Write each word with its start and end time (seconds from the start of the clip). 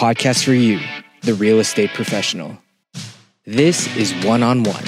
podcast 0.00 0.42
for 0.46 0.54
you, 0.54 0.80
the 1.24 1.34
real 1.34 1.60
estate 1.60 1.90
professional. 1.90 2.56
This 3.44 3.94
is 3.98 4.14
One 4.24 4.42
on 4.42 4.62
One, 4.62 4.82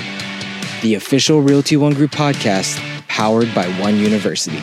the 0.81 0.95
official 0.95 1.43
Realty 1.43 1.77
One 1.77 1.93
Group 1.93 2.13
podcast 2.13 2.79
powered 3.09 3.55
by 3.55 3.69
One 3.79 3.99
University. 3.99 4.57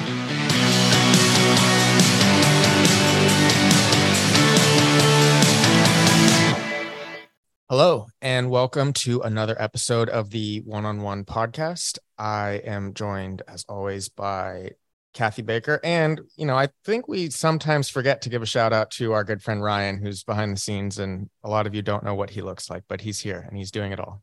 Hello, 7.70 8.07
and 8.20 8.49
welcome 8.49 8.92
to 8.93 9.21
another 9.21 9.56
episode 9.61 10.10
of 10.10 10.31
the 10.31 10.61
One 10.61 10.84
on 10.84 11.03
One 11.03 11.25
podcast. 11.25 11.99
I 12.17 12.53
am 12.66 12.96
joined, 12.96 13.43
as 13.47 13.66
always, 13.70 14.10
by 14.10 14.71
Kathy 15.13 15.41
Baker. 15.41 15.79
And, 15.83 16.21
you 16.35 16.45
know, 16.45 16.55
I 16.55 16.70
think 16.85 17.07
we 17.07 17.30
sometimes 17.30 17.89
forget 17.89 18.21
to 18.21 18.29
give 18.29 18.41
a 18.41 18.45
shout 18.45 18.73
out 18.73 18.91
to 18.91 19.13
our 19.13 19.23
good 19.23 19.41
friend 19.41 19.63
Ryan, 19.63 20.01
who's 20.01 20.23
behind 20.23 20.55
the 20.55 20.59
scenes. 20.59 20.99
And 20.99 21.29
a 21.43 21.49
lot 21.49 21.67
of 21.67 21.73
you 21.73 21.81
don't 21.81 22.03
know 22.03 22.15
what 22.15 22.29
he 22.29 22.41
looks 22.41 22.70
like, 22.70 22.84
but 22.88 23.01
he's 23.01 23.20
here 23.20 23.45
and 23.48 23.57
he's 23.57 23.71
doing 23.71 23.91
it 23.91 23.99
all. 23.99 24.21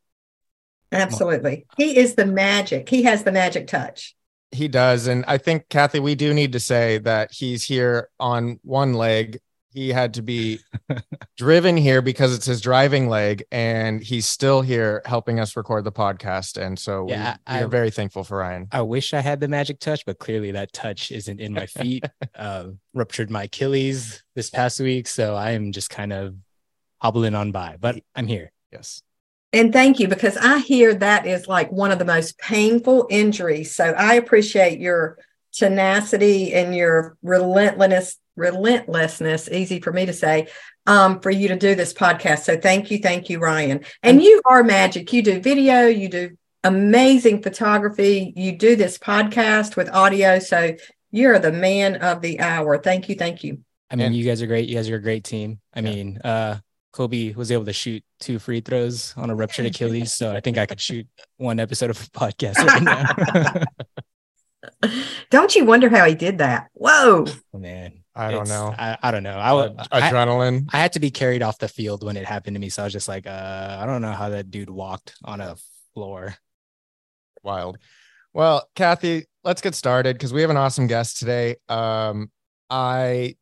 Absolutely. 0.93 1.67
He 1.77 1.97
is 1.99 2.15
the 2.15 2.27
magic. 2.27 2.89
He 2.89 3.03
has 3.03 3.25
the 3.25 3.33
magic 3.33 3.67
touch. 3.67 4.15
He 4.53 4.69
does. 4.69 5.09
And 5.09 5.25
I 5.27 5.39
think, 5.39 5.69
Kathy, 5.69 5.99
we 5.99 6.15
do 6.15 6.33
need 6.33 6.53
to 6.53 6.61
say 6.61 6.99
that 6.99 7.33
he's 7.33 7.65
here 7.65 8.09
on 8.21 8.61
one 8.63 8.95
leg 8.95 9.41
he 9.77 9.91
had 9.91 10.15
to 10.15 10.23
be 10.23 10.59
driven 11.37 11.77
here 11.77 12.01
because 12.01 12.35
it's 12.35 12.47
his 12.47 12.63
driving 12.63 13.11
leg 13.11 13.45
and 13.53 14.03
he's 14.03 14.27
still 14.27 14.63
here 14.63 15.03
helping 15.05 15.39
us 15.39 15.55
record 15.55 15.85
the 15.85 15.93
podcast 15.93 16.57
and 16.57 16.79
so 16.79 17.07
yeah, 17.09 17.37
we, 17.47 17.57
we 17.57 17.63
are 17.63 17.69
very 17.69 17.91
thankful 17.91 18.25
for 18.25 18.39
ryan. 18.39 18.67
I 18.73 18.81
wish 18.81 19.13
i 19.13 19.21
had 19.21 19.39
the 19.39 19.49
magic 19.49 19.79
touch 19.79 20.07
but 20.07 20.19
clearly 20.19 20.51
that 20.53 20.73
touch 20.73 21.13
isn't 21.13 21.41
in 21.41 21.53
my 21.53 21.67
feet. 21.67 22.05
Uh, 22.35 22.69
ruptured 22.93 23.31
my 23.31 23.45
achilles 23.45 24.23
this 24.35 24.51
past 24.51 24.79
week 24.81 25.07
so 25.07 25.35
i 25.35 25.53
am 25.53 25.73
just 25.73 25.91
kind 25.91 26.13
of 26.13 26.35
hobbling 27.01 27.35
on 27.35 27.53
by 27.53 27.77
but 27.79 27.97
i'm 28.15 28.27
here. 28.27 28.53
Yes. 28.73 29.03
And 29.53 29.73
thank 29.73 30.01
you 30.01 30.09
because 30.09 30.37
i 30.39 30.59
hear 30.59 30.95
that 30.95 31.27
is 31.27 31.47
like 31.47 31.71
one 31.71 31.91
of 31.91 31.99
the 31.99 32.05
most 32.05 32.39
painful 32.39 33.07
injuries 33.11 33.75
so 33.75 33.85
i 33.93 34.15
appreciate 34.15 34.81
your 34.81 35.19
tenacity 35.57 36.55
and 36.55 36.75
your 36.75 37.17
relentlessness 37.23 38.19
relentlessness, 38.37 39.49
easy 39.51 39.81
for 39.81 39.93
me 39.93 40.07
to 40.07 40.13
say, 40.13 40.49
um, 40.87 41.21
for 41.21 41.31
you 41.31 41.49
to 41.49 41.57
do 41.57 41.75
this 41.75 41.93
podcast. 41.93 42.41
So 42.41 42.59
thank 42.59 42.91
you, 42.91 42.99
thank 42.99 43.29
you, 43.29 43.39
Ryan. 43.39 43.85
And 44.03 44.23
you 44.23 44.41
are 44.45 44.63
magic. 44.63 45.13
You 45.13 45.23
do 45.23 45.41
video, 45.41 45.87
you 45.87 46.09
do 46.09 46.37
amazing 46.63 47.43
photography, 47.43 48.33
you 48.37 48.57
do 48.57 48.77
this 48.77 48.99
podcast 48.99 49.77
with 49.77 49.89
audio. 49.91 50.39
So 50.39 50.77
you're 51.11 51.39
the 51.39 51.53
man 51.53 51.97
of 51.97 52.21
the 52.21 52.41
hour. 52.41 52.79
Thank 52.79 53.09
you, 53.09 53.15
thank 53.15 53.43
you. 53.43 53.63
I 53.91 53.97
mean, 53.97 54.13
you 54.13 54.25
guys 54.25 54.43
are 54.43 54.47
great. 54.47 54.69
You 54.69 54.75
guys 54.75 54.91
are 54.91 54.97
a 54.97 55.03
great 55.03 55.23
team. 55.23 55.61
I 55.73 55.81
mean, 55.81 56.21
uh, 56.25 56.59
Kobe 56.93 57.35
was 57.35 57.53
able 57.53 57.67
to 57.67 57.73
shoot 57.73 58.03
two 58.19 58.39
free 58.41 58.61
throws 58.61 59.15
on 59.17 59.31
a 59.31 59.35
ruptured 59.35 59.67
Achilles. 59.67 60.13
So 60.13 60.35
I 60.35 60.41
think 60.41 60.59
I 60.59 60.67
could 60.67 60.81
shoot 60.81 61.07
one 61.37 61.61
episode 61.61 61.91
of 61.91 62.01
a 62.01 62.19
podcast 62.19 62.57
right 62.57 62.83
now. 62.83 63.63
Don't 65.31 65.55
you 65.55 65.65
wonder 65.65 65.89
how 65.89 66.05
he 66.07 66.15
did 66.15 66.39
that? 66.39 66.69
Whoa. 66.75 67.27
Oh, 67.55 67.59
man. 67.59 68.03
I 68.15 68.31
don't 68.31 68.49
know. 68.49 68.75
I, 68.77 68.97
I 69.03 69.11
don't 69.11 69.23
know. 69.23 69.37
I 69.37 69.53
would 69.53 69.77
adrenaline. 69.77 70.69
I, 70.73 70.79
I, 70.79 70.81
had 70.81 70.95
to 70.95 71.01
be 71.01 71.11
carried 71.11 71.43
off 71.43 71.59
the 71.59 71.69
field 71.69 72.03
when 72.03 72.17
it 72.17 72.25
happened 72.25 72.55
to 72.55 72.61
me, 72.61 72.71
so 72.71 72.83
I 72.83 72.87
was 72.87 72.93
just 72.95 73.09
like, 73.09 73.27
uh, 73.27 73.79
I 73.79 73.85
don't 73.85 74.01
know 74.01 74.13
how 74.13 74.31
that 74.31 74.51
dude 74.51 74.71
walked 74.71 75.15
on 75.23 75.43
a 75.43 75.57
floor. 75.93 76.35
Wild. 77.43 77.77
Well, 78.33 78.69
Kathy, 78.75 79.27
let's 79.45 79.61
get 79.61 79.75
started 79.75 80.17
because 80.17 80.33
we 80.33 80.41
have 80.41 80.51
an 80.51 80.57
awesome 80.57 80.87
guest 80.87 81.19
today. 81.19 81.57
Um, 81.69 82.31
I 82.71 83.37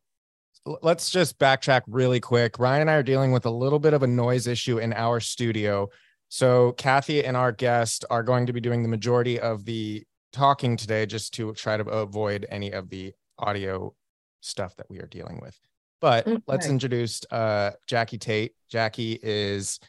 let's 0.81 1.09
just 1.09 1.37
backtrack 1.39 1.81
really 1.87 2.19
quick. 2.19 2.59
Ryan 2.59 2.81
and 2.81 2.89
I 2.89 2.95
are 2.95 3.03
dealing 3.03 3.31
with 3.31 3.45
a 3.45 3.51
little 3.51 3.79
bit 3.79 3.93
of 3.93 4.03
a 4.03 4.07
noise 4.07 4.47
issue 4.47 4.77
in 4.77 4.93
our 4.93 5.19
studio. 5.19 5.89
So 6.29 6.73
Kathy 6.73 7.23
and 7.23 7.37
our 7.37 7.51
guest 7.51 8.03
are 8.09 8.23
going 8.23 8.47
to 8.47 8.53
be 8.53 8.59
doing 8.59 8.83
the 8.83 8.89
majority 8.89 9.39
of 9.39 9.65
the 9.65 10.03
talking 10.35 10.75
today 10.75 11.05
just 11.05 11.33
to 11.35 11.53
try 11.53 11.77
to 11.77 11.83
avoid 11.83 12.45
any 12.49 12.71
of 12.71 12.89
the 12.89 13.13
audio 13.39 13.93
stuff 14.41 14.75
that 14.75 14.89
we 14.89 14.99
are 14.99 15.07
dealing 15.07 15.39
with. 15.41 15.57
But 16.01 16.27
okay. 16.27 16.41
let's 16.45 16.67
introduce 16.67 17.21
uh, 17.31 17.71
Jacki 17.87 18.19
Tait. 18.19 18.53
Jacki 18.71 19.17
is 19.23 19.79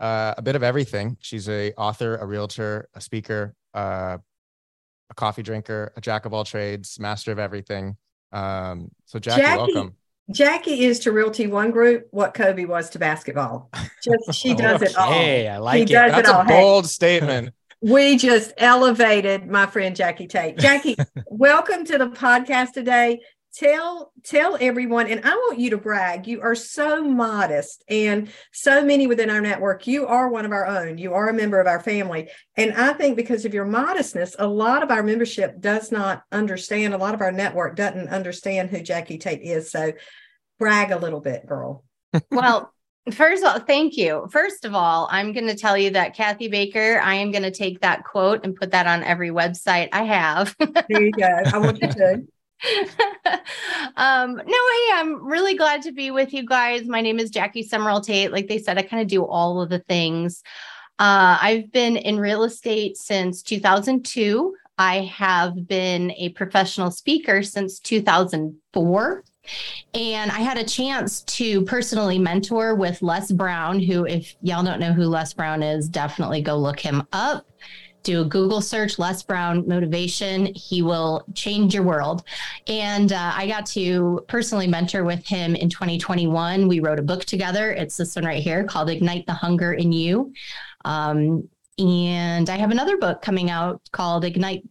uh, 0.00 0.34
a 0.36 0.42
bit 0.42 0.56
of 0.56 0.62
everything. 0.62 1.16
She's 1.20 1.48
a 1.48 1.72
author, 1.74 2.16
a 2.16 2.26
realtor, 2.26 2.88
a 2.94 3.00
speaker, 3.00 3.54
uh, 3.72 4.18
a 5.10 5.14
coffee 5.14 5.42
drinker, 5.42 5.92
a 5.96 6.00
jack 6.00 6.26
of 6.26 6.34
all 6.34 6.44
trades, 6.44 6.98
master 6.98 7.30
of 7.30 7.38
everything. 7.38 7.96
Um, 8.32 8.90
so 9.06 9.18
Jacki, 9.20 9.42
Jacki, 9.42 9.56
welcome. 9.56 9.96
Jacki 10.32 10.80
is 10.80 10.98
to 11.00 11.12
Realty 11.12 11.46
One 11.46 11.70
Group 11.70 12.08
what 12.10 12.34
Kobe 12.34 12.64
was 12.64 12.90
to 12.90 12.98
basketball. 12.98 13.70
Just 14.02 14.34
she 14.34 14.54
does 14.56 14.82
it 14.82 14.96
all. 14.96 15.12
Hey, 15.12 15.48
I 15.48 15.58
like 15.58 15.88
she 15.88 15.94
it. 15.94 15.96
That's 15.96 16.28
it 16.28 16.34
a 16.34 16.44
bold 16.44 16.84
hey. 16.84 16.88
statement. 16.88 17.54
We 17.80 18.16
just 18.16 18.52
elevated 18.58 19.46
my 19.46 19.66
friend 19.66 19.94
Jacki 19.94 20.28
Tait. 20.28 20.56
Jacki, 20.56 20.96
welcome 21.26 21.84
to 21.84 21.96
the 21.96 22.08
podcast 22.08 22.72
today. 22.72 23.20
Tell 23.54 24.12
tell 24.24 24.58
everyone 24.60 25.06
and 25.06 25.24
i 25.24 25.30
want 25.30 25.58
you 25.58 25.70
to 25.70 25.78
brag. 25.78 26.26
You 26.26 26.42
are 26.42 26.54
so 26.54 27.02
modest 27.02 27.82
and 27.88 28.30
so 28.52 28.84
many 28.84 29.06
within 29.06 29.30
our 29.30 29.40
network 29.40 29.86
you 29.86 30.06
are 30.06 30.28
one 30.28 30.44
of 30.44 30.52
our 30.52 30.66
own. 30.66 30.98
You 30.98 31.14
are 31.14 31.28
a 31.28 31.32
member 31.32 31.60
of 31.60 31.66
our 31.68 31.80
family. 31.80 32.28
And 32.56 32.74
i 32.74 32.92
think 32.92 33.16
because 33.16 33.44
of 33.44 33.54
your 33.54 33.64
modestness 33.64 34.34
a 34.38 34.46
lot 34.46 34.82
of 34.82 34.90
our 34.90 35.02
membership 35.02 35.60
does 35.60 35.92
not 35.92 36.24
understand 36.32 36.94
a 36.94 36.98
lot 36.98 37.14
of 37.14 37.20
our 37.20 37.32
network 37.32 37.76
doesn't 37.76 38.08
understand 38.08 38.70
who 38.70 38.78
jacki 38.78 39.20
tait 39.20 39.40
is. 39.42 39.70
So 39.70 39.92
brag 40.58 40.90
a 40.90 40.98
little 40.98 41.20
bit 41.20 41.46
girl. 41.46 41.84
Well 42.30 42.72
First 43.12 43.42
of 43.42 43.52
all, 43.52 43.60
thank 43.60 43.96
you. 43.96 44.28
First 44.30 44.64
of 44.64 44.74
all, 44.74 45.08
I'm 45.10 45.32
going 45.32 45.46
to 45.46 45.54
tell 45.54 45.78
you 45.78 45.90
that 45.90 46.14
Kathy 46.14 46.48
Baker, 46.48 47.00
I 47.02 47.14
am 47.14 47.30
going 47.30 47.42
to 47.42 47.50
take 47.50 47.80
that 47.80 48.04
quote 48.04 48.44
and 48.44 48.54
put 48.54 48.70
that 48.72 48.86
on 48.86 49.02
every 49.02 49.30
website 49.30 49.88
I 49.92 50.04
have. 50.04 50.54
there 50.58 51.02
you 51.02 51.12
go. 51.12 51.26
I 51.26 51.58
want 51.58 51.80
you 51.80 51.88
to. 51.88 52.22
um, 53.96 54.34
no, 54.34 54.42
hey, 54.44 54.90
I'm 54.94 55.24
really 55.24 55.54
glad 55.54 55.82
to 55.82 55.92
be 55.92 56.10
with 56.10 56.34
you 56.34 56.44
guys. 56.44 56.86
My 56.86 57.00
name 57.00 57.18
is 57.18 57.30
Jacki 57.30 57.64
Summerall 57.64 58.00
Tait. 58.00 58.32
Like 58.32 58.48
they 58.48 58.58
said, 58.58 58.78
I 58.78 58.82
kind 58.82 59.00
of 59.00 59.08
do 59.08 59.24
all 59.24 59.62
of 59.62 59.70
the 59.70 59.78
things. 59.80 60.42
Uh, 60.98 61.38
I've 61.40 61.70
been 61.70 61.96
in 61.96 62.18
real 62.18 62.42
estate 62.42 62.96
since 62.96 63.42
2002. 63.42 64.54
I 64.76 65.02
have 65.04 65.66
been 65.66 66.12
a 66.12 66.30
professional 66.30 66.90
speaker 66.90 67.42
since 67.42 67.78
2004. 67.80 69.24
And 69.94 70.30
I 70.30 70.40
had 70.40 70.58
a 70.58 70.64
chance 70.64 71.22
to 71.22 71.62
personally 71.62 72.18
mentor 72.18 72.74
with 72.74 73.02
Les 73.02 73.32
Brown, 73.32 73.80
who, 73.80 74.06
if 74.06 74.36
y'all 74.42 74.64
don't 74.64 74.80
know 74.80 74.92
who 74.92 75.04
Les 75.04 75.32
Brown 75.32 75.62
is, 75.62 75.88
definitely 75.88 76.42
go 76.42 76.56
look 76.56 76.80
him 76.80 77.06
up 77.12 77.46
do 78.02 78.22
a 78.22 78.24
Google 78.24 78.60
search, 78.60 78.98
Les 78.98 79.22
Brown 79.22 79.66
motivation. 79.68 80.46
He 80.54 80.82
will 80.82 81.24
change 81.34 81.74
your 81.74 81.82
world. 81.82 82.24
And 82.66 83.12
uh, 83.12 83.32
I 83.34 83.46
got 83.46 83.66
to 83.66 84.24
personally 84.28 84.66
mentor 84.66 85.04
with 85.04 85.26
him 85.26 85.54
in 85.54 85.68
2021. 85.68 86.68
We 86.68 86.80
wrote 86.80 86.98
a 86.98 87.02
book 87.02 87.24
together. 87.24 87.72
It's 87.72 87.96
this 87.96 88.16
one 88.16 88.24
right 88.24 88.42
here 88.42 88.64
called 88.64 88.88
Ignite 88.88 89.26
the 89.26 89.34
Hunger 89.34 89.74
in 89.74 89.92
You. 89.92 90.32
Um, 90.84 91.48
and 91.78 92.48
I 92.48 92.56
have 92.56 92.70
another 92.70 92.96
book 92.96 93.22
coming 93.22 93.50
out 93.50 93.80
called 93.92 94.24
Ignite 94.24 94.64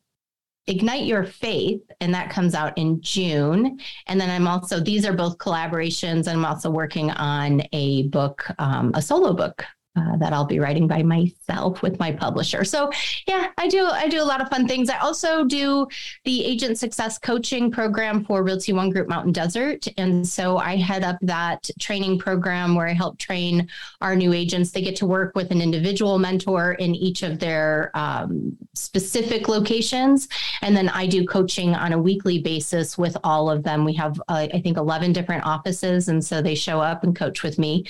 Ignite 0.68 1.06
Your 1.06 1.24
Faith, 1.24 1.82
and 2.02 2.14
that 2.14 2.30
comes 2.30 2.54
out 2.54 2.78
in 2.78 3.02
June. 3.02 3.80
And 4.08 4.20
then 4.20 4.30
I'm 4.30 4.48
also, 4.48 4.80
these 4.80 5.06
are 5.06 5.14
both 5.14 5.38
collaborations. 5.38 6.28
And 6.28 6.30
I'm 6.30 6.46
also 6.46 6.70
working 6.70 7.12
on 7.12 7.62
a 7.72 8.08
book, 8.10 8.46
um, 8.60 8.92
a 8.94 9.02
solo 9.02 9.34
book 9.34 9.66
uh, 9.98 10.16
that 10.18 10.34
I'll 10.34 10.46
be 10.46 10.60
writing 10.60 10.88
by 10.88 11.04
myself 11.04 11.82
with 11.82 12.00
my 12.00 12.12
publisher. 12.12 12.64
So 12.64 12.92
yeah, 13.28 13.48
I 13.58 13.68
do 13.68 13.86
I 13.86 14.08
do 14.08 14.22
a 14.22 14.24
lot 14.24 14.42
of 14.42 14.50
fun 14.50 14.68
things. 14.68 14.90
I 14.90 14.98
also 14.98 15.44
do 15.46 15.88
the 16.24 16.44
agent 16.46 16.78
success 16.78 17.18
coaching 17.18 17.72
program 17.72 18.24
for 18.24 18.44
Realty 18.44 18.74
One 18.74 18.90
Group 18.90 19.08
Mountain 19.08 19.34
Desert, 19.34 19.88
and 19.98 20.28
so 20.28 20.58
I 20.58 20.76
head 20.76 21.04
up 21.04 21.18
that 21.22 21.70
training 21.80 22.20
program 22.20 22.76
where 22.76 22.88
I 22.88 22.94
help 22.94 23.18
train 23.18 23.68
our 24.02 24.16
new 24.16 24.34
agents. 24.34 24.72
They 24.72 24.82
get 24.82 24.96
to 24.98 25.06
work 25.06 25.36
with 25.36 25.52
an 25.52 25.62
individual 25.62 26.20
mentor 26.20 26.74
in 26.74 26.94
each 26.94 27.24
of 27.24 27.40
their 27.40 27.92
um, 27.96 28.56
specific 28.74 29.48
locations, 29.48 30.28
and 30.62 30.78
then 30.78 30.90
I 30.90 31.08
do 31.08 31.26
coaching 31.26 31.74
on 31.74 31.94
a 31.94 31.98
weekly 31.98 32.40
basis 32.40 32.98
with 32.98 33.18
all 33.24 33.50
of 33.50 33.64
them. 33.64 33.84
We 33.84 33.94
have 33.94 34.20
uh, 34.28 34.48
I 34.54 34.62
think 34.62 34.78
eleven 34.78 35.12
different 35.14 35.46
offices, 35.46 36.08
and 36.08 36.24
so 36.24 36.42
they 36.42 36.56
show 36.56 36.80
up 36.82 37.04
and 37.04 37.16
coach 37.16 37.44
with 37.44 37.58
me 37.58 37.86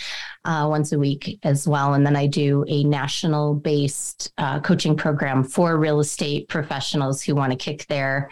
uh, 0.46 0.66
once 0.70 0.92
a 0.94 1.00
week 1.00 1.40
as 1.44 1.68
well 1.68 1.94
and 1.98 2.06
then 2.06 2.16
I 2.16 2.28
do 2.28 2.64
a 2.68 2.84
national 2.84 3.56
based 3.56 4.32
uh, 4.38 4.60
coaching 4.60 4.96
program 4.96 5.44
for 5.44 5.78
real 5.78 6.00
estate 6.00 6.48
professionals 6.48 7.24
who 7.24 7.34
want 7.34 7.52
to 7.52 7.58
kick 7.58 7.88
their 7.88 8.30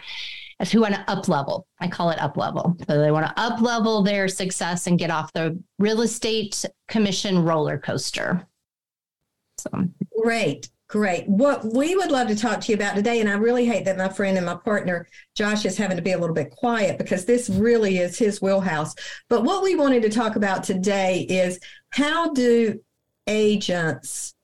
who 0.72 0.80
want 0.80 0.94
to 0.94 1.10
up 1.10 1.28
level. 1.28 1.66
I 1.80 1.88
call 1.88 2.10
it 2.10 2.20
up 2.20 2.36
level. 2.36 2.76
So 2.88 2.98
they 2.98 3.10
want 3.10 3.26
to 3.26 3.42
up 3.42 3.60
level 3.60 4.02
their 4.02 4.28
success 4.28 4.86
and 4.86 4.98
get 4.98 5.10
off 5.10 5.32
the 5.32 5.60
real 5.78 6.00
estate 6.00 6.64
commission 6.88 7.42
roller 7.42 7.76
coaster. 7.76 8.46
So 9.58 9.70
great. 10.22 10.70
Great. 10.88 11.28
What 11.28 11.64
we 11.64 11.96
would 11.96 12.12
love 12.12 12.28
to 12.28 12.36
talk 12.36 12.60
to 12.60 12.72
you 12.72 12.76
about 12.76 12.94
today, 12.94 13.20
and 13.20 13.28
I 13.28 13.32
really 13.32 13.66
hate 13.66 13.84
that 13.86 13.98
my 13.98 14.08
friend 14.08 14.36
and 14.36 14.46
my 14.46 14.54
partner 14.54 15.08
Josh 15.34 15.64
is 15.64 15.76
having 15.76 15.96
to 15.96 16.02
be 16.02 16.12
a 16.12 16.18
little 16.18 16.34
bit 16.34 16.52
quiet 16.52 16.96
because 16.96 17.24
this 17.24 17.50
really 17.50 17.98
is 17.98 18.16
his 18.16 18.40
wheelhouse. 18.40 18.94
But 19.28 19.42
what 19.42 19.64
we 19.64 19.74
wanted 19.74 20.02
to 20.02 20.10
talk 20.10 20.36
about 20.36 20.62
today 20.62 21.26
is 21.28 21.58
how 21.90 22.32
do 22.32 22.80
agents 23.26 24.34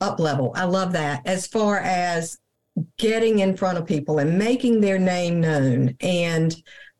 up 0.00 0.18
level? 0.18 0.52
I 0.54 0.64
love 0.64 0.92
that 0.92 1.26
as 1.26 1.46
far 1.46 1.78
as 1.78 2.38
getting 2.98 3.38
in 3.38 3.56
front 3.56 3.78
of 3.78 3.86
people 3.86 4.18
and 4.18 4.38
making 4.38 4.80
their 4.80 4.98
name 4.98 5.40
known 5.40 5.96
and 6.00 6.54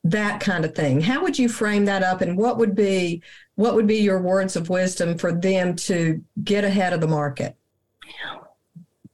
that 0.04 0.40
kind 0.40 0.64
of 0.64 0.74
thing. 0.74 1.00
How 1.00 1.22
would 1.22 1.38
you 1.38 1.48
frame 1.48 1.86
that 1.86 2.02
up 2.02 2.20
and 2.20 2.36
what 2.36 2.58
would 2.58 2.74
be 2.74 3.22
what 3.56 3.74
would 3.74 3.86
be 3.86 3.96
your 3.96 4.20
words 4.20 4.56
of 4.56 4.68
wisdom 4.68 5.16
for 5.16 5.32
them 5.32 5.76
to 5.76 6.22
get 6.42 6.64
ahead 6.64 6.92
of 6.92 7.00
the 7.00 7.08
market? 7.08 7.56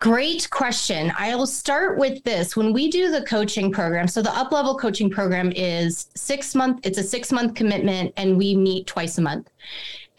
Great 0.00 0.48
question. 0.48 1.12
I'll 1.18 1.46
start 1.46 1.98
with 1.98 2.24
this. 2.24 2.56
When 2.56 2.72
we 2.72 2.90
do 2.90 3.10
the 3.10 3.22
coaching 3.26 3.70
program, 3.70 4.08
so 4.08 4.22
the 4.22 4.34
up 4.34 4.50
level 4.50 4.78
coaching 4.78 5.10
program 5.10 5.52
is 5.54 6.08
six 6.16 6.54
month, 6.54 6.80
it's 6.84 6.96
a 6.96 7.02
six 7.02 7.30
month 7.30 7.54
commitment, 7.54 8.14
and 8.16 8.38
we 8.38 8.56
meet 8.56 8.86
twice 8.86 9.18
a 9.18 9.20
month. 9.20 9.50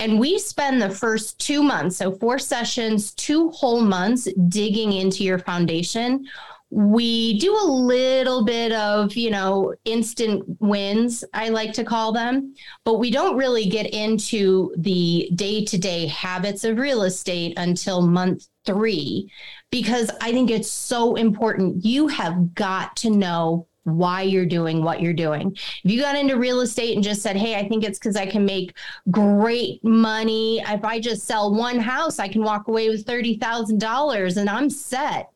And 0.02 0.20
we 0.20 0.40
spend 0.40 0.82
the 0.82 0.90
first 0.90 1.40
two 1.40 1.62
months, 1.64 1.98
so 1.98 2.12
four 2.12 2.40
sessions, 2.40 3.14
two 3.14 3.52
whole 3.52 3.82
months 3.82 4.28
digging 4.50 4.94
into 4.94 5.24
your 5.24 5.40
foundation 5.40 6.26
we 6.72 7.38
do 7.38 7.54
a 7.54 7.68
little 7.68 8.46
bit 8.46 8.72
of, 8.72 9.14
you 9.16 9.30
know, 9.30 9.76
instant 9.84 10.44
wins, 10.62 11.24
I 11.34 11.50
like 11.50 11.74
to 11.74 11.84
call 11.84 12.14
them, 12.14 12.56
but 12.86 12.98
we 12.98 13.12
don't 13.12 13.36
really 13.36 13.66
get 13.66 13.94
into 13.94 14.74
the 14.78 15.30
day 15.36 15.66
to 15.66 15.78
day 15.78 16.08
habits 16.08 16.64
of 16.64 16.78
real 16.78 17.04
estate 17.04 17.58
until 17.58 18.02
month 18.02 18.48
three, 18.66 19.30
because 19.70 20.10
I 20.22 20.32
think 20.32 20.50
it's 20.50 20.72
so 20.72 21.16
important. 21.16 21.84
You 21.84 22.08
have 22.08 22.56
got 22.56 22.96
to 22.98 23.10
know 23.10 23.68
why 23.84 24.22
you're 24.22 24.46
doing 24.46 24.84
what 24.84 25.02
you're 25.02 25.14
doing. 25.14 25.52
If 25.84 25.92
you 25.92 26.00
got 26.00 26.16
into 26.16 26.38
real 26.38 26.62
estate 26.62 26.96
and 26.96 27.04
just 27.04 27.22
said, 27.22 27.36
Hey, 27.36 27.56
I 27.56 27.68
think 27.68 27.84
it's 27.84 28.00
because 28.00 28.16
I 28.16 28.26
can 28.26 28.46
make 28.46 28.76
great 29.10 29.84
money. 29.84 30.60
If 30.60 30.84
I 30.86 31.00
just 31.00 31.26
sell 31.26 31.54
one 31.54 31.80
house, 31.80 32.20
I 32.20 32.28
can 32.28 32.44
walk 32.44 32.68
away 32.68 32.90
with 32.90 33.06
$30,000 33.06 34.38
and 34.38 34.50
I'm 34.50 34.70
set. 34.70 35.32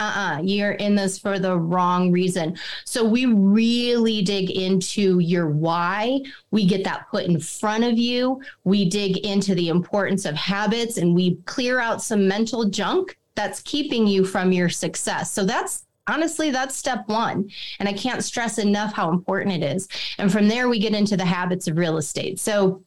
Uh-uh 0.00 0.40
you're 0.44 0.72
in 0.72 0.94
this 0.94 1.18
for 1.18 1.40
the 1.40 1.58
wrong 1.58 2.12
reason. 2.12 2.56
So 2.84 3.04
we 3.04 3.26
really 3.26 4.22
dig 4.22 4.50
into 4.50 5.18
your 5.18 5.48
why. 5.48 6.20
We 6.52 6.66
get 6.66 6.84
that 6.84 7.10
put 7.10 7.24
in 7.24 7.40
front 7.40 7.82
of 7.82 7.98
you. 7.98 8.40
We 8.62 8.88
dig 8.88 9.26
into 9.26 9.56
the 9.56 9.68
importance 9.68 10.24
of 10.24 10.36
habits 10.36 10.98
and 10.98 11.16
we 11.16 11.36
clear 11.46 11.80
out 11.80 12.00
some 12.00 12.28
mental 12.28 12.66
junk 12.66 13.18
that's 13.34 13.60
keeping 13.62 14.06
you 14.06 14.24
from 14.24 14.52
your 14.52 14.68
success. 14.68 15.32
So 15.32 15.44
that's 15.44 15.87
honestly 16.08 16.50
that's 16.50 16.74
step 16.74 17.06
one 17.06 17.48
and 17.78 17.88
i 17.88 17.92
can't 17.92 18.24
stress 18.24 18.58
enough 18.58 18.92
how 18.92 19.10
important 19.10 19.62
it 19.62 19.64
is 19.64 19.88
and 20.18 20.32
from 20.32 20.48
there 20.48 20.68
we 20.68 20.78
get 20.78 20.94
into 20.94 21.16
the 21.16 21.24
habits 21.24 21.68
of 21.68 21.78
real 21.78 21.96
estate 21.96 22.40
so 22.40 22.82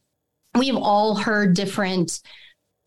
we've 0.56 0.76
all 0.76 1.16
heard 1.16 1.54
different 1.54 2.22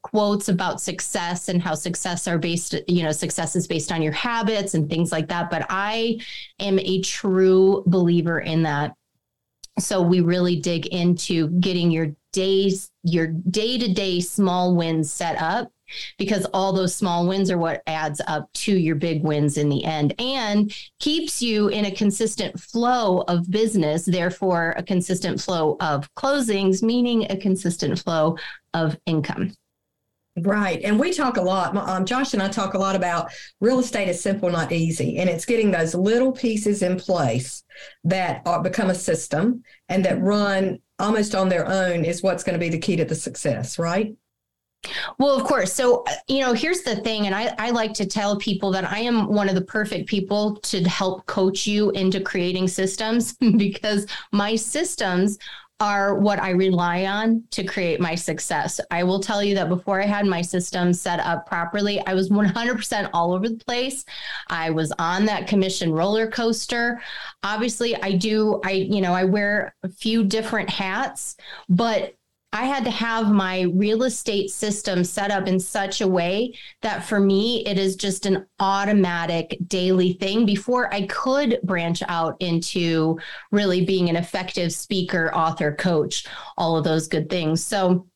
quotes 0.05 0.51
about 0.51 0.83
success 0.83 1.49
and 1.49 1.63
how 1.63 1.75
success 1.75 2.29
are 2.29 2.37
based, 2.37 2.75
you 2.87 3.03
know, 3.03 3.11
success 3.11 3.57
is 3.57 3.67
based 3.67 3.91
on 3.91 4.03
your 4.03 4.13
habits 4.13 4.75
and 4.75 4.89
things 4.89 5.11
like 5.11 5.29
that. 5.29 5.51
But 5.51 5.67
I 5.71 6.21
am 6.61 6.79
a 6.79 7.01
true 7.01 7.83
believer 7.87 8.39
in 8.39 8.63
that. 8.65 8.95
So 9.79 10.03
we 10.03 10.21
really 10.21 10.57
dig 10.57 10.87
into 10.87 11.49
getting 11.59 11.91
your 11.91 12.15
days, 12.33 12.91
your 13.03 13.29
day 13.29 13.79
to 13.79 13.93
day 13.93 14.21
small 14.21 14.77
wins 14.77 15.11
set 15.11 15.41
up 15.41 15.73
because 16.19 16.47
all 16.53 16.73
those 16.73 16.95
small 16.95 17.27
wins 17.27 17.51
are 17.51 17.59
what 17.59 17.83
adds 17.87 18.21
up 18.27 18.53
to 18.53 18.77
your 18.77 18.97
big 18.97 19.23
wins 19.23 19.57
in 19.57 19.69
the 19.69 19.85
end 19.85 20.15
and 20.19 20.75
keeps 21.01 21.43
you 21.43 21.69
in 21.69 21.85
a 21.87 21.91
consistent 21.91 22.59
flow 22.59 23.21
of 23.23 23.51
business, 23.51 24.05
therefore, 24.05 24.75
a 24.77 24.83
consistent 24.83 25.41
flow 25.41 25.77
of 25.81 26.13
closings, 26.15 26.83
meaning 26.83 27.31
a 27.31 27.37
consistent 27.37 27.99
flow 27.99 28.37
of 28.73 28.99
income. 29.07 29.53
Right. 30.37 30.81
And 30.83 30.99
we 30.99 31.13
talk 31.13 31.37
a 31.37 31.43
lot, 31.43 31.77
um, 31.77 32.05
Josh 32.05 32.35
and 32.35 32.43
I 32.43 32.49
talk 32.49 32.75
a 32.75 32.79
lot 32.79 32.97
about 32.97 33.31
real 33.61 33.79
estate 33.79 34.09
is 34.09 34.21
simple, 34.21 34.51
not 34.51 34.73
easy. 34.73 35.19
And 35.19 35.31
it's 35.31 35.45
getting 35.45 35.71
those 35.71 35.95
little 35.95 36.33
pieces 36.33 36.83
in 36.83 36.99
place 36.99 37.63
that 38.03 38.43
are, 38.45 38.61
become 38.61 38.91
a 38.91 38.97
system 38.97 39.63
and 39.89 40.05
that 40.05 40.21
run 40.21 40.81
almost 40.99 41.37
on 41.37 41.49
their 41.49 41.69
own 41.69 42.05
is 42.05 42.23
what's 42.23 42.43
going 42.43 42.55
to 42.55 42.59
be 42.59 42.69
the 42.69 42.79
key 42.79 42.97
to 42.97 43.05
the 43.05 43.15
success, 43.15 43.79
right? 43.79 44.17
Well, 45.19 45.37
of 45.37 45.45
course. 45.45 45.73
So, 45.73 46.03
uh, 46.07 46.15
you 46.29 46.41
know, 46.41 46.53
here's 46.53 46.83
the 46.83 46.97
thing. 46.97 47.27
And 47.27 47.35
I, 47.35 47.55
I 47.59 47.71
like 47.71 47.95
to 47.95 48.07
tell 48.07 48.37
people 48.37 48.71
that 48.73 48.85
I 48.91 48.99
am 49.01 49.29
one 49.29 49.49
of 49.49 49.55
the 49.55 49.63
perfect 49.63 50.09
people 50.09 50.57
to 50.57 50.83
help 50.85 51.27
coach 51.27 51.67
you 51.67 51.91
into 51.91 52.21
creating 52.21 52.69
systems 52.69 53.33
because 53.57 54.07
my 54.33 54.57
systems 54.57 55.39
are 55.81 56.15
what 56.15 56.41
I 56.41 56.51
rely 56.51 57.05
on 57.05 57.43
to 57.51 57.65
create 57.65 58.01
my 58.01 58.15
success. 58.15 58.81
I 58.91 59.03
will 59.03 59.19
tell 59.19 59.43
you 59.43 59.55
that 59.57 59.69
before 59.69 60.01
I 60.01 60.07
had 60.07 60.25
my 60.25 60.41
system 60.41 60.93
set 60.93 61.19
up 61.21 61.47
properly, 61.47 62.01
I 62.07 62.15
was 62.15 62.31
100% 62.31 63.11
all 63.13 63.33
over 63.33 63.49
the 63.49 63.57
place. 63.57 64.05
I 64.49 64.71
was 64.71 64.93
on 64.99 65.27
that 65.27 65.49
commission 65.49 65.93
roller 65.93 66.29
coaster. 66.29 67.03
Obviously, 67.43 67.97
I 68.03 68.13
do 68.13 68.61
I 68.65 68.71
you 68.71 69.01
know, 69.01 69.13
I 69.13 69.25
wear 69.25 69.75
a 69.83 69.89
few 69.89 70.25
different 70.25 70.71
hats, 70.71 71.37
but 71.69 72.15
I 72.55 72.67
had 72.67 72.85
to 72.85 72.91
have 72.93 73.33
my 73.33 73.63
real 73.75 74.05
estate 74.05 74.49
system 74.49 75.03
set 75.03 75.33
up 75.33 75.49
in 75.49 75.59
such 75.59 76.01
a 76.01 76.07
way 76.07 76.55
that 76.83 77.05
for 77.05 77.19
me, 77.19 77.67
it 77.67 77.79
is 77.79 77.97
just 77.97 78.27
an 78.27 78.47
automatic 78.61 79.59
daily 79.67 80.13
thing 80.13 80.47
before 80.47 80.95
I 80.95 81.09
could 81.09 81.59
branch 81.65 82.05
out 82.07 82.37
into 82.39 83.19
really 83.51 83.85
being 83.85 84.09
an 84.09 84.15
effective 84.15 84.73
speaker, 84.73 85.35
author, 85.35 85.75
coach, 85.75 86.27
all 86.57 86.77
of 86.77 86.85
those 86.85 87.09
good 87.09 87.29
things. 87.29 87.63
So, 87.63 88.07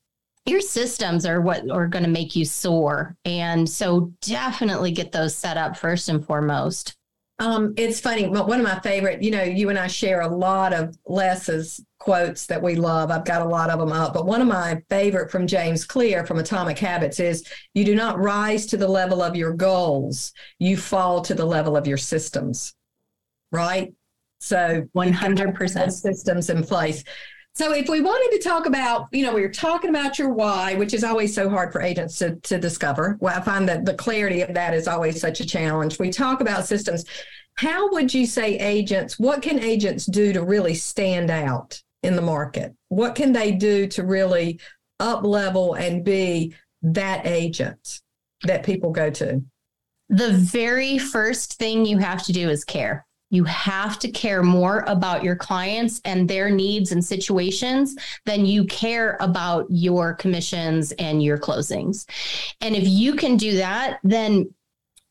your 0.47 0.61
systems 0.61 1.27
are 1.27 1.41
what 1.41 1.69
are 1.69 1.89
going 1.89 2.05
to 2.05 2.11
make 2.11 2.35
you 2.35 2.45
soar. 2.45 3.17
And 3.27 3.69
so 3.69 4.13
definitely 4.23 4.93
get 4.93 5.13
those 5.13 5.35
set 5.35 5.59
up 5.59 5.77
first 5.77 6.09
and 6.09 6.25
foremost. 6.25 6.97
Um, 7.39 7.75
it's 7.77 8.01
funny, 8.01 8.29
one 8.29 8.59
of 8.59 8.65
my 8.65 8.81
favorite, 8.81 9.23
you 9.23 9.31
know, 9.31 9.43
you 9.43 9.69
and 9.69 9.79
I 9.79 9.89
share 9.89 10.23
a 10.23 10.29
lot 10.29 10.73
of 10.73 10.97
Les's 11.07 11.85
quotes 12.09 12.47
that 12.47 12.63
we 12.63 12.75
love. 12.75 13.11
I've 13.11 13.27
got 13.27 13.43
a 13.43 13.45
lot 13.45 13.69
of 13.69 13.79
them 13.79 13.93
up, 13.93 14.15
but 14.15 14.25
one 14.25 14.41
of 14.41 14.47
my 14.47 14.81
favorite 14.89 15.31
from 15.31 15.47
James 15.47 15.85
Clear 15.85 16.25
from 16.25 16.39
Atomic 16.39 16.79
Habits 16.79 17.21
is 17.21 17.47
you 17.75 17.85
do 17.85 17.95
not 17.95 18.19
rise 18.19 18.65
to 18.69 18.79
the 18.79 18.89
level 18.89 19.21
of 19.21 19.37
your 19.37 19.53
goals, 19.53 20.33
you 20.59 20.79
fall 20.79 21.21
to 21.21 21.35
the 21.35 21.45
level 21.45 21.77
of 21.77 21.87
your 21.87 21.99
systems. 21.99 22.75
Right? 23.53 23.93
So 24.41 24.89
100% 24.97 25.93
systems 25.93 26.49
in 26.49 26.63
place. 26.63 27.05
So 27.53 27.75
if 27.75 27.91
we 27.91 28.01
wanted 28.01 28.39
to 28.39 28.49
talk 28.49 28.65
about, 28.65 29.09
you 29.13 29.23
know, 29.23 29.35
we 29.35 29.43
were 29.43 29.51
talking 29.51 29.91
about 29.91 30.19
your 30.19 30.33
why, 30.33 30.77
which 30.77 30.95
is 30.95 31.05
always 31.05 31.35
so 31.35 31.51
hard 31.51 31.73
for 31.75 31.83
agents 31.83 32.17
to, 32.21 32.37
to 32.37 32.57
discover. 32.57 33.19
Well, 33.21 33.37
I 33.37 33.43
find 33.43 33.69
that 33.69 33.85
the 33.85 33.93
clarity 33.93 34.41
of 34.41 34.55
that 34.55 34.73
is 34.73 34.89
always 34.89 35.21
such 35.21 35.41
a 35.41 35.47
challenge. 35.47 35.99
We 35.99 36.09
talk 36.09 36.41
about 36.41 36.65
systems. 36.65 37.05
How 37.57 37.91
would 37.93 38.15
you 38.15 38.25
say 38.25 38.57
agents, 38.57 39.19
what 39.19 39.43
can 39.43 39.59
agents 39.59 40.07
do 40.07 40.33
to 40.33 40.43
really 40.43 40.75
stand 40.75 41.31
out 41.31 41.83
in 42.03 42.17
the 42.17 42.23
market? 42.23 42.75
What 42.89 43.15
can 43.15 43.33
they 43.33 43.53
do 43.53 43.87
to 43.89 44.05
really 44.05 44.61
up 45.01 45.25
level 45.25 45.75
and 45.75 46.05
be 46.05 46.55
that 46.83 47.27
agent 47.27 48.01
that 48.45 48.65
people 48.65 48.91
go 48.91 49.11
to? 49.11 49.43
The 50.09 50.33
very 50.33 50.99
first 50.99 51.59
thing 51.59 51.85
you 51.85 51.99
have 51.99 52.23
to 52.25 52.33
do 52.33 52.49
is 52.49 52.65
care. 52.65 53.07
You 53.31 53.45
have 53.45 53.99
to 53.99 54.11
care 54.11 54.43
more 54.43 54.85
about 54.87 55.23
your 55.23 55.37
clients 55.37 56.01
and 56.07 56.27
their 56.27 56.49
needs 56.51 56.93
and 56.93 57.05
situations 57.05 57.95
than 58.25 58.47
you 58.47 58.65
care 58.65 59.19
about 59.21 59.67
your 59.69 60.15
commissions 60.15 60.93
and 60.93 61.23
your 61.23 61.37
closings. 61.37 62.09
And 62.63 62.75
if 62.75 62.89
you 62.89 63.15
can 63.15 63.37
do 63.37 63.57
that, 63.59 63.99
then 64.03 64.49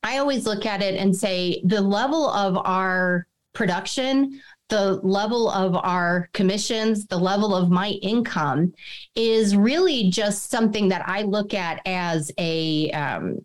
I 0.01 0.17
always 0.17 0.47
look 0.47 0.65
at 0.65 0.81
it 0.81 0.95
and 0.95 1.15
say 1.15 1.61
the 1.65 1.81
level 1.81 2.27
of 2.29 2.57
our 2.57 3.27
production, 3.53 4.41
the 4.69 4.99
level 5.03 5.49
of 5.49 5.75
our 5.75 6.29
commissions, 6.33 7.05
the 7.07 7.17
level 7.17 7.55
of 7.55 7.69
my 7.69 7.89
income 8.01 8.73
is 9.15 9.55
really 9.55 10.09
just 10.09 10.49
something 10.49 10.89
that 10.89 11.07
I 11.07 11.23
look 11.23 11.53
at 11.53 11.81
as 11.85 12.31
a 12.37 12.91
um, 12.91 13.39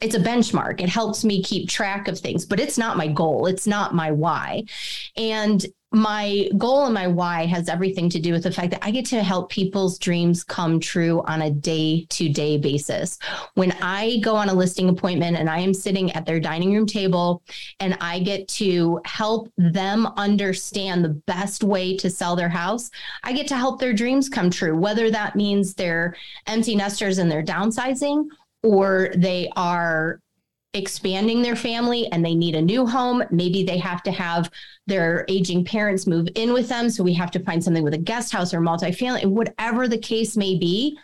it's 0.00 0.14
a 0.14 0.20
benchmark. 0.20 0.80
It 0.80 0.88
helps 0.88 1.24
me 1.24 1.42
keep 1.42 1.68
track 1.68 2.08
of 2.08 2.18
things, 2.18 2.46
but 2.46 2.58
it's 2.58 2.78
not 2.78 2.96
my 2.96 3.06
goal. 3.06 3.46
It's 3.46 3.66
not 3.66 3.94
my 3.94 4.10
why. 4.10 4.64
And 5.16 5.64
my 5.92 6.48
goal 6.56 6.84
and 6.84 6.94
my 6.94 7.08
why 7.08 7.46
has 7.46 7.68
everything 7.68 8.08
to 8.10 8.20
do 8.20 8.32
with 8.32 8.44
the 8.44 8.52
fact 8.52 8.70
that 8.70 8.84
I 8.84 8.92
get 8.92 9.06
to 9.06 9.22
help 9.22 9.50
people's 9.50 9.98
dreams 9.98 10.44
come 10.44 10.78
true 10.78 11.22
on 11.26 11.42
a 11.42 11.50
day 11.50 12.06
to 12.10 12.28
day 12.28 12.58
basis. 12.58 13.18
When 13.54 13.72
I 13.82 14.18
go 14.18 14.36
on 14.36 14.48
a 14.48 14.54
listing 14.54 14.88
appointment 14.88 15.36
and 15.36 15.50
I 15.50 15.58
am 15.58 15.74
sitting 15.74 16.12
at 16.12 16.26
their 16.26 16.38
dining 16.38 16.72
room 16.72 16.86
table 16.86 17.42
and 17.80 17.96
I 18.00 18.20
get 18.20 18.46
to 18.48 19.00
help 19.04 19.52
them 19.56 20.06
understand 20.16 21.04
the 21.04 21.08
best 21.08 21.64
way 21.64 21.96
to 21.96 22.08
sell 22.08 22.36
their 22.36 22.48
house, 22.48 22.90
I 23.24 23.32
get 23.32 23.48
to 23.48 23.56
help 23.56 23.80
their 23.80 23.92
dreams 23.92 24.28
come 24.28 24.50
true, 24.50 24.76
whether 24.76 25.10
that 25.10 25.34
means 25.34 25.74
they're 25.74 26.14
empty 26.46 26.76
nesters 26.76 27.18
and 27.18 27.30
they're 27.30 27.42
downsizing 27.42 28.26
or 28.62 29.10
they 29.16 29.50
are 29.56 30.20
expanding 30.72 31.42
their 31.42 31.56
family 31.56 32.06
and 32.12 32.24
they 32.24 32.34
need 32.34 32.54
a 32.54 32.62
new 32.62 32.86
home. 32.86 33.22
Maybe 33.30 33.64
they 33.64 33.78
have 33.78 34.02
to 34.04 34.12
have 34.12 34.50
their 34.86 35.24
aging 35.28 35.64
parents 35.64 36.06
move 36.06 36.28
in 36.34 36.52
with 36.52 36.68
them. 36.68 36.90
So 36.90 37.02
we 37.02 37.14
have 37.14 37.30
to 37.32 37.40
find 37.40 37.62
something 37.62 37.82
with 37.82 37.94
a 37.94 37.98
guest 37.98 38.32
house 38.32 38.54
or 38.54 38.60
multifamily, 38.60 39.26
whatever 39.26 39.88
the 39.88 39.98
case 39.98 40.36
may 40.36 40.56
be. 40.56 40.98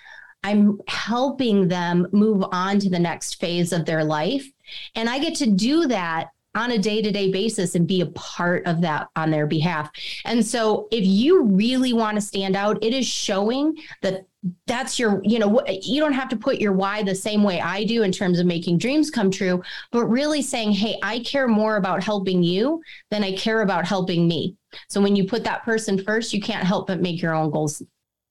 I'm 0.45 0.79
helping 0.87 1.67
them 1.67 2.07
move 2.13 2.45
on 2.53 2.79
to 2.79 2.91
the 2.91 2.99
next 2.99 3.41
phase 3.41 3.73
of 3.73 3.85
their 3.85 4.05
life. 4.05 4.47
And 4.95 5.09
I 5.09 5.19
get 5.19 5.35
to 5.37 5.51
do 5.51 5.87
that 5.89 6.29
on 6.57 6.73
a 6.73 6.79
day 6.79 7.03
to 7.03 7.13
day 7.13 7.31
basis 7.31 7.75
and 7.75 7.87
be 7.87 8.01
a 8.01 8.07
part 8.07 8.67
of 8.67 8.81
that 8.81 9.09
on 9.15 9.31
their 9.31 9.47
behalf. 9.47 9.91
And 10.25 10.45
so, 10.45 10.89
if 10.91 11.05
you 11.05 11.45
really 11.45 11.93
want 11.93 12.17
to 12.17 12.21
stand 12.21 12.57
out, 12.57 12.83
it 12.83 12.93
is 12.93 13.07
showing 13.07 13.77
that 14.03 14.27
that's 14.67 14.99
your, 14.99 15.21
you 15.25 15.39
know, 15.39 15.61
you 15.83 16.01
don't 16.01 16.13
have 16.13 16.29
to 16.31 16.37
put 16.37 16.61
your 16.61 16.73
why 16.73 17.03
the 17.03 17.15
same 17.15 17.43
way 17.43 17.61
I 17.61 17.85
do 17.85 18.03
in 18.03 18.13
terms 18.13 18.39
of 18.39 18.47
making 18.47 18.79
dreams 18.79 19.11
come 19.11 19.31
true, 19.31 19.63
but 19.93 20.07
really 20.07 20.41
saying, 20.41 20.73
hey, 20.73 20.99
I 21.03 21.19
care 21.21 21.49
more 21.49 21.77
about 21.77 22.03
helping 22.03 22.43
you 22.43 22.81
than 23.11 23.23
I 23.23 23.33
care 23.37 23.63
about 23.63 23.85
helping 23.85 24.27
me. 24.27 24.57
So, 24.89 25.01
when 25.01 25.15
you 25.15 25.27
put 25.27 25.45
that 25.45 25.65
person 25.65 26.03
first, 26.03 26.33
you 26.33 26.41
can't 26.41 26.65
help 26.65 26.87
but 26.89 27.01
make 27.01 27.21
your 27.21 27.35
own 27.35 27.51
goals 27.51 27.83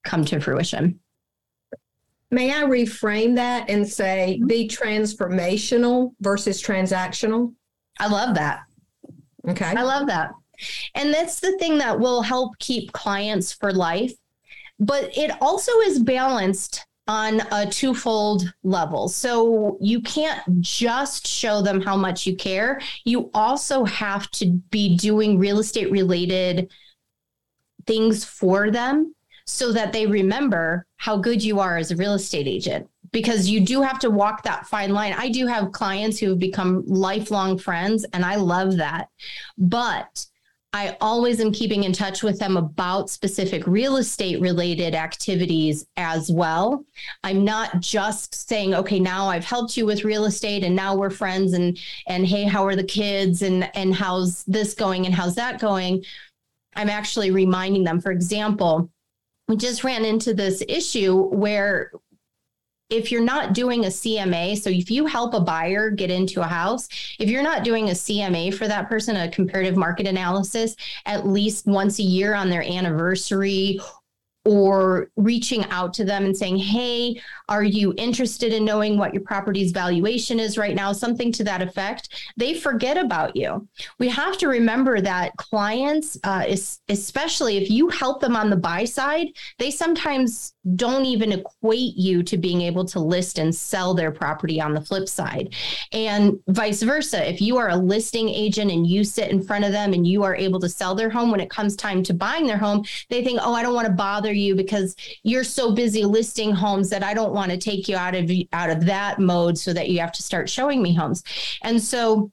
come 0.04 0.24
to 0.26 0.40
fruition. 0.40 0.98
May 2.30 2.50
I 2.50 2.64
reframe 2.64 3.36
that 3.36 3.70
and 3.70 3.86
say 3.86 4.40
be 4.46 4.68
transformational 4.68 6.12
versus 6.20 6.60
transactional? 6.60 7.54
I 7.98 8.08
love 8.08 8.34
that. 8.34 8.60
Okay. 9.48 9.72
I 9.76 9.82
love 9.82 10.06
that. 10.08 10.32
And 10.94 11.12
that's 11.12 11.40
the 11.40 11.56
thing 11.58 11.78
that 11.78 11.98
will 11.98 12.22
help 12.22 12.58
keep 12.58 12.92
clients 12.92 13.52
for 13.52 13.72
life. 13.72 14.12
But 14.78 15.16
it 15.16 15.30
also 15.40 15.72
is 15.80 15.98
balanced 15.98 16.84
on 17.08 17.40
a 17.52 17.66
twofold 17.70 18.52
level. 18.64 19.08
So 19.08 19.78
you 19.80 20.00
can't 20.00 20.42
just 20.60 21.26
show 21.26 21.62
them 21.62 21.80
how 21.80 21.96
much 21.96 22.26
you 22.26 22.34
care. 22.34 22.80
You 23.04 23.30
also 23.32 23.84
have 23.84 24.30
to 24.32 24.46
be 24.70 24.96
doing 24.96 25.38
real 25.38 25.60
estate 25.60 25.90
related 25.90 26.70
things 27.86 28.24
for 28.24 28.70
them 28.70 29.14
so 29.46 29.72
that 29.72 29.92
they 29.92 30.06
remember 30.06 30.84
how 30.96 31.16
good 31.16 31.42
you 31.42 31.60
are 31.60 31.76
as 31.76 31.92
a 31.92 31.96
real 31.96 32.14
estate 32.14 32.48
agent 32.48 32.88
because 33.16 33.48
you 33.48 33.60
do 33.60 33.80
have 33.80 33.98
to 33.98 34.10
walk 34.10 34.42
that 34.42 34.66
fine 34.66 34.92
line. 34.92 35.14
I 35.16 35.30
do 35.30 35.46
have 35.46 35.72
clients 35.72 36.18
who 36.18 36.28
have 36.28 36.38
become 36.38 36.84
lifelong 36.86 37.56
friends, 37.56 38.04
and 38.12 38.22
I 38.22 38.34
love 38.34 38.76
that. 38.76 39.08
But 39.56 40.26
I 40.74 40.98
always 41.00 41.40
am 41.40 41.50
keeping 41.50 41.84
in 41.84 41.94
touch 41.94 42.22
with 42.22 42.38
them 42.38 42.58
about 42.58 43.08
specific 43.08 43.66
real 43.66 43.96
estate 43.96 44.38
related 44.42 44.94
activities 44.94 45.86
as 45.96 46.30
well. 46.30 46.84
I'm 47.24 47.42
not 47.42 47.80
just 47.80 48.46
saying, 48.46 48.74
okay, 48.74 49.00
now 49.00 49.28
I've 49.28 49.46
helped 49.46 49.78
you 49.78 49.86
with 49.86 50.04
real 50.04 50.26
estate 50.26 50.62
and 50.62 50.76
now 50.76 50.94
we're 50.94 51.08
friends 51.08 51.54
and 51.54 51.78
and 52.08 52.26
hey, 52.26 52.44
how 52.44 52.66
are 52.66 52.76
the 52.76 52.84
kids 52.84 53.40
and 53.40 53.74
and 53.74 53.94
how's 53.94 54.44
this 54.44 54.74
going 54.74 55.06
and 55.06 55.14
how's 55.14 55.36
that 55.36 55.58
going? 55.58 56.04
I'm 56.74 56.90
actually 56.90 57.30
reminding 57.30 57.84
them. 57.84 57.98
For 57.98 58.12
example, 58.12 58.90
we 59.48 59.56
just 59.56 59.84
ran 59.84 60.04
into 60.04 60.34
this 60.34 60.62
issue 60.68 61.28
where 61.28 61.92
if 62.88 63.10
you're 63.10 63.22
not 63.22 63.52
doing 63.52 63.84
a 63.84 63.88
CMA, 63.88 64.56
so 64.58 64.70
if 64.70 64.90
you 64.90 65.06
help 65.06 65.34
a 65.34 65.40
buyer 65.40 65.90
get 65.90 66.10
into 66.10 66.40
a 66.40 66.46
house, 66.46 66.88
if 67.18 67.28
you're 67.28 67.42
not 67.42 67.64
doing 67.64 67.88
a 67.88 67.92
CMA 67.92 68.54
for 68.54 68.68
that 68.68 68.88
person, 68.88 69.16
a 69.16 69.30
comparative 69.30 69.76
market 69.76 70.06
analysis, 70.06 70.76
at 71.04 71.26
least 71.26 71.66
once 71.66 71.98
a 71.98 72.04
year 72.04 72.34
on 72.34 72.48
their 72.48 72.62
anniversary 72.62 73.80
or 74.44 75.10
reaching 75.16 75.64
out 75.70 75.92
to 75.94 76.04
them 76.04 76.24
and 76.24 76.36
saying, 76.36 76.56
Hey, 76.56 77.20
are 77.48 77.62
you 77.62 77.94
interested 77.96 78.52
in 78.52 78.64
knowing 78.64 78.98
what 78.98 79.14
your 79.14 79.22
property's 79.22 79.72
valuation 79.72 80.40
is 80.40 80.58
right 80.58 80.74
now? 80.74 80.92
Something 80.92 81.30
to 81.32 81.44
that 81.44 81.62
effect. 81.62 82.08
They 82.36 82.54
forget 82.54 82.96
about 82.96 83.36
you. 83.36 83.68
We 83.98 84.08
have 84.08 84.36
to 84.38 84.48
remember 84.48 85.00
that 85.00 85.36
clients, 85.36 86.18
uh, 86.24 86.44
is, 86.48 86.80
especially 86.88 87.56
if 87.56 87.70
you 87.70 87.88
help 87.88 88.20
them 88.20 88.36
on 88.36 88.50
the 88.50 88.56
buy 88.56 88.84
side, 88.84 89.28
they 89.58 89.70
sometimes 89.70 90.54
don't 90.74 91.04
even 91.04 91.32
equate 91.32 91.96
you 91.96 92.22
to 92.24 92.36
being 92.36 92.62
able 92.62 92.84
to 92.84 92.98
list 92.98 93.38
and 93.38 93.54
sell 93.54 93.94
their 93.94 94.10
property 94.10 94.60
on 94.60 94.74
the 94.74 94.80
flip 94.80 95.08
side. 95.08 95.54
And 95.92 96.40
vice 96.48 96.82
versa. 96.82 97.28
If 97.28 97.40
you 97.40 97.56
are 97.58 97.68
a 97.68 97.76
listing 97.76 98.28
agent 98.28 98.72
and 98.72 98.86
you 98.86 99.04
sit 99.04 99.30
in 99.30 99.42
front 99.42 99.64
of 99.64 99.70
them 99.70 99.92
and 99.92 100.06
you 100.06 100.24
are 100.24 100.34
able 100.34 100.58
to 100.60 100.68
sell 100.68 100.94
their 100.94 101.10
home 101.10 101.30
when 101.30 101.40
it 101.40 101.50
comes 101.50 101.76
time 101.76 102.02
to 102.04 102.14
buying 102.14 102.46
their 102.46 102.58
home, 102.58 102.84
they 103.08 103.22
think, 103.22 103.38
oh, 103.42 103.54
I 103.54 103.62
don't 103.62 103.74
want 103.74 103.86
to 103.86 103.92
bother 103.92 104.32
you 104.32 104.56
because 104.56 104.96
you're 105.22 105.44
so 105.44 105.72
busy 105.72 106.04
listing 106.04 106.52
homes 106.52 106.90
that 106.90 107.04
I 107.04 107.14
don't 107.14 107.35
want 107.36 107.52
to 107.52 107.56
take 107.56 107.88
you 107.88 107.96
out 107.96 108.16
of 108.16 108.28
out 108.52 108.70
of 108.70 108.84
that 108.86 109.20
mode 109.20 109.56
so 109.56 109.72
that 109.72 109.88
you 109.88 110.00
have 110.00 110.12
to 110.12 110.22
start 110.22 110.50
showing 110.50 110.82
me 110.82 110.92
homes. 110.92 111.22
And 111.62 111.80
so 111.80 112.32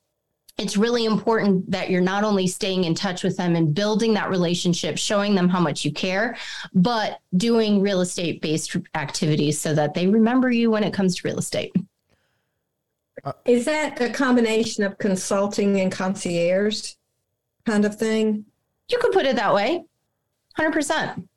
it's 0.58 0.78
really 0.78 1.06
important 1.06 1.70
that 1.72 1.90
you're 1.90 2.02
not 2.02 2.24
only 2.24 2.46
staying 2.48 2.84
in 2.84 2.94
touch 2.94 3.24
with 3.24 3.38
them 3.38 3.56
and 3.56 3.74
building 3.74 4.14
that 4.14 4.30
relationship, 4.30 4.98
showing 4.98 5.34
them 5.34 5.50
how 5.50 5.60
much 5.60 5.84
you 5.84 5.92
care, 5.92 6.38
but 6.74 7.20
doing 7.38 7.82
real 7.82 8.02
estate 8.02 8.42
based 8.42 8.76
activities 8.94 9.60
so 9.60 9.74
that 9.74 9.94
they 9.94 10.08
remember 10.08 10.52
you 10.52 10.70
when 10.70 10.84
it 10.84 10.94
comes 10.94 11.16
to 11.16 11.28
real 11.28 11.40
estate. 11.40 11.74
Uh, 13.24 13.34
Is 13.46 13.66
that 13.66 14.00
a 14.02 14.10
combination 14.10 14.84
of 14.84 14.98
consulting 14.98 15.80
and 15.80 15.92
concierge 15.92 16.94
kind 17.66 17.86
of 17.86 17.96
thing? 17.96 18.46
You 18.90 19.00
could 19.00 19.12
put 19.12 19.26
it 19.26 19.36
that 19.38 19.54
way. 19.54 19.86
100%. 20.60 21.28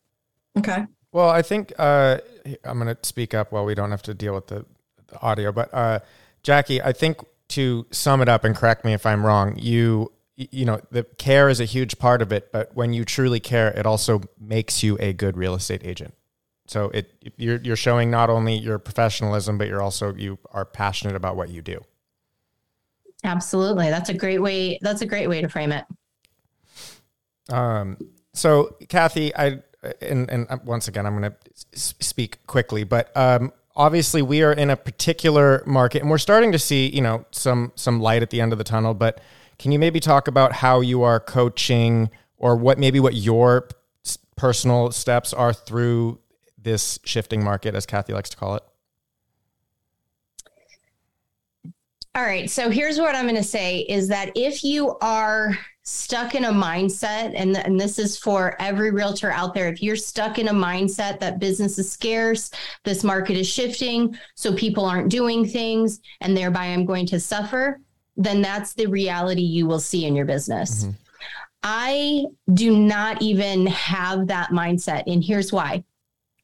Okay. 0.59 0.87
Well, 1.17 1.31
I 1.31 1.41
think 1.41 1.73
uh, 1.79 2.19
I'm 2.63 2.79
going 2.79 2.95
to 2.95 2.99
speak 3.03 3.33
up 3.33 3.51
while 3.51 3.65
we 3.65 3.75
don't 3.75 3.91
have 3.91 4.03
to 4.03 4.13
deal 4.13 4.35
with 4.35 4.49
the, 4.49 4.67
the 5.07 5.19
audio. 5.23 5.51
But 5.51 5.73
uh, 5.73 6.01
Jacki, 6.45 6.79
I 6.85 6.93
think 6.93 7.25
to 7.49 7.87
sum 7.91 8.21
it 8.21 8.29
up 8.29 8.45
and 8.45 8.55
correct 8.55 8.85
me 8.85 8.93
if 8.93 9.07
I'm 9.07 9.25
wrong, 9.25 9.59
you 9.59 10.13
you 10.37 10.67
know 10.67 10.79
the 10.91 11.05
care 11.05 11.49
is 11.49 11.59
a 11.59 11.65
huge 11.65 11.99
part 11.99 12.21
of 12.21 12.33
it, 12.33 12.53
but 12.53 12.77
when 12.77 12.93
you 12.93 13.07
truly 13.07 13.41
care, 13.41 13.69
it 13.69 13.87
also 13.87 14.21
makes 14.39 14.83
you 14.83 14.99
a 15.01 15.15
good 15.15 15.39
real 15.39 15.55
estate 15.55 15.81
agent. 15.85 16.13
So 16.67 16.91
it 16.91 17.11
you're 17.39 17.63
you're 17.63 17.77
showing 17.77 18.11
not 18.11 18.29
only 18.29 18.55
your 18.55 18.79
professionalism, 18.79 19.57
but 19.57 19.69
you're 19.69 19.81
also 19.81 20.15
you 20.15 20.39
are 20.51 20.67
passionate 20.67 21.17
about 21.17 21.35
what 21.35 21.49
you 21.49 21.63
do. 21.63 21.83
Absolutely, 23.25 23.89
that's 23.89 24.11
a 24.11 24.15
great 24.15 24.43
way. 24.43 24.79
That's 24.83 25.01
a 25.01 25.07
great 25.07 25.31
way 25.31 25.41
to 25.41 25.49
frame 25.49 25.73
it. 25.73 25.87
Um. 27.49 27.97
So, 28.35 28.77
Kathy, 28.91 29.35
I 29.35 29.63
and 30.01 30.31
and 30.31 30.47
uh, 30.51 30.59
once 30.65 30.89
again, 30.89 31.07
I'm 31.07 31.19
going 31.19 31.31
to 31.31 31.79
speak 31.79 32.47
quickly, 32.47 32.85
but 32.85 33.15
um, 33.17 33.53
obviously 33.75 34.23
we 34.23 34.43
are 34.43 34.53
in 34.53 34.71
a 34.71 34.77
particular 34.77 35.63
market, 35.67 36.03
and 36.03 36.11
we're 36.11 36.19
starting 36.19 36.53
to 36.53 36.59
see 36.59 36.89
you 36.89 37.01
know 37.01 37.25
some 37.31 37.73
some 37.75 38.01
light 38.01 38.23
at 38.23 38.31
the 38.31 38.41
end 38.41 38.53
of 38.53 38.59
the 38.59 38.65
tunnel. 38.65 38.95
But 38.95 39.21
can 39.59 39.73
you 39.73 39.79
maybe 39.79 40.01
talk 40.01 40.29
about 40.29 40.53
how 40.53 40.81
you 40.81 41.03
are 41.03 41.21
coaching, 41.21 42.11
or 42.39 42.57
what 42.57 42.79
maybe 42.79 43.01
what 43.01 43.15
your 43.15 43.69
personal 44.37 44.91
steps 44.93 45.33
are 45.33 45.53
through 45.53 46.19
this 46.59 46.99
shifting 47.05 47.43
market, 47.43 47.75
as 47.75 47.87
Kathy 47.87 48.13
likes 48.13 48.31
to 48.31 48.37
call 48.37 48.57
it? 48.57 48.63
All 52.15 52.23
right. 52.23 52.51
So 52.51 52.71
here's 52.71 52.99
what 52.99 53.15
I'm 53.15 53.25
going 53.25 53.35
to 53.37 53.43
say 53.43 53.81
is 53.81 54.09
that 54.09 54.33
if 54.35 54.65
you 54.65 54.97
are 55.03 55.59
stuck 55.89 56.35
in 56.35 56.45
a 56.47 56.53
mindset, 56.53 57.33
and, 57.37 57.57
and 57.57 57.79
this 57.79 57.99
is 58.01 58.19
for 58.19 58.61
every 58.61 58.91
realtor 58.91 59.31
out 59.31 59.55
there, 59.55 59.69
if 59.69 59.81
you're 59.81 59.95
stuck 59.95 60.41
in 60.41 60.49
a 60.49 60.53
mindset 60.53 61.21
that 61.21 61.39
business 61.39 61.79
is 61.79 61.91
scarce, 61.91 62.51
this 62.85 63.05
market 63.05 63.37
is 63.37 63.49
shifting, 63.49 64.19
so 64.35 64.53
people 64.53 64.85
aren't 64.85 65.09
doing 65.09 65.47
things, 65.47 66.01
and 66.23 66.37
thereby 66.37 66.65
I'm 66.67 66.87
going 66.87 67.07
to 67.07 67.21
suffer, 67.21 67.79
then 68.17 68.43
that's 68.43 68.75
the 68.75 68.87
reality 68.87 69.43
you 69.43 69.69
will 69.69 69.79
see 69.79 70.07
in 70.07 70.17
your 70.17 70.27
business. 70.27 70.83
Mm-hmm. 70.83 70.93
I 71.63 72.25
do 72.53 72.77
not 72.77 73.23
even 73.23 73.67
have 73.69 74.27
that 74.27 74.51
mindset. 74.51 75.05
And 75.07 75.23
here's 75.23 75.53
why 75.53 75.85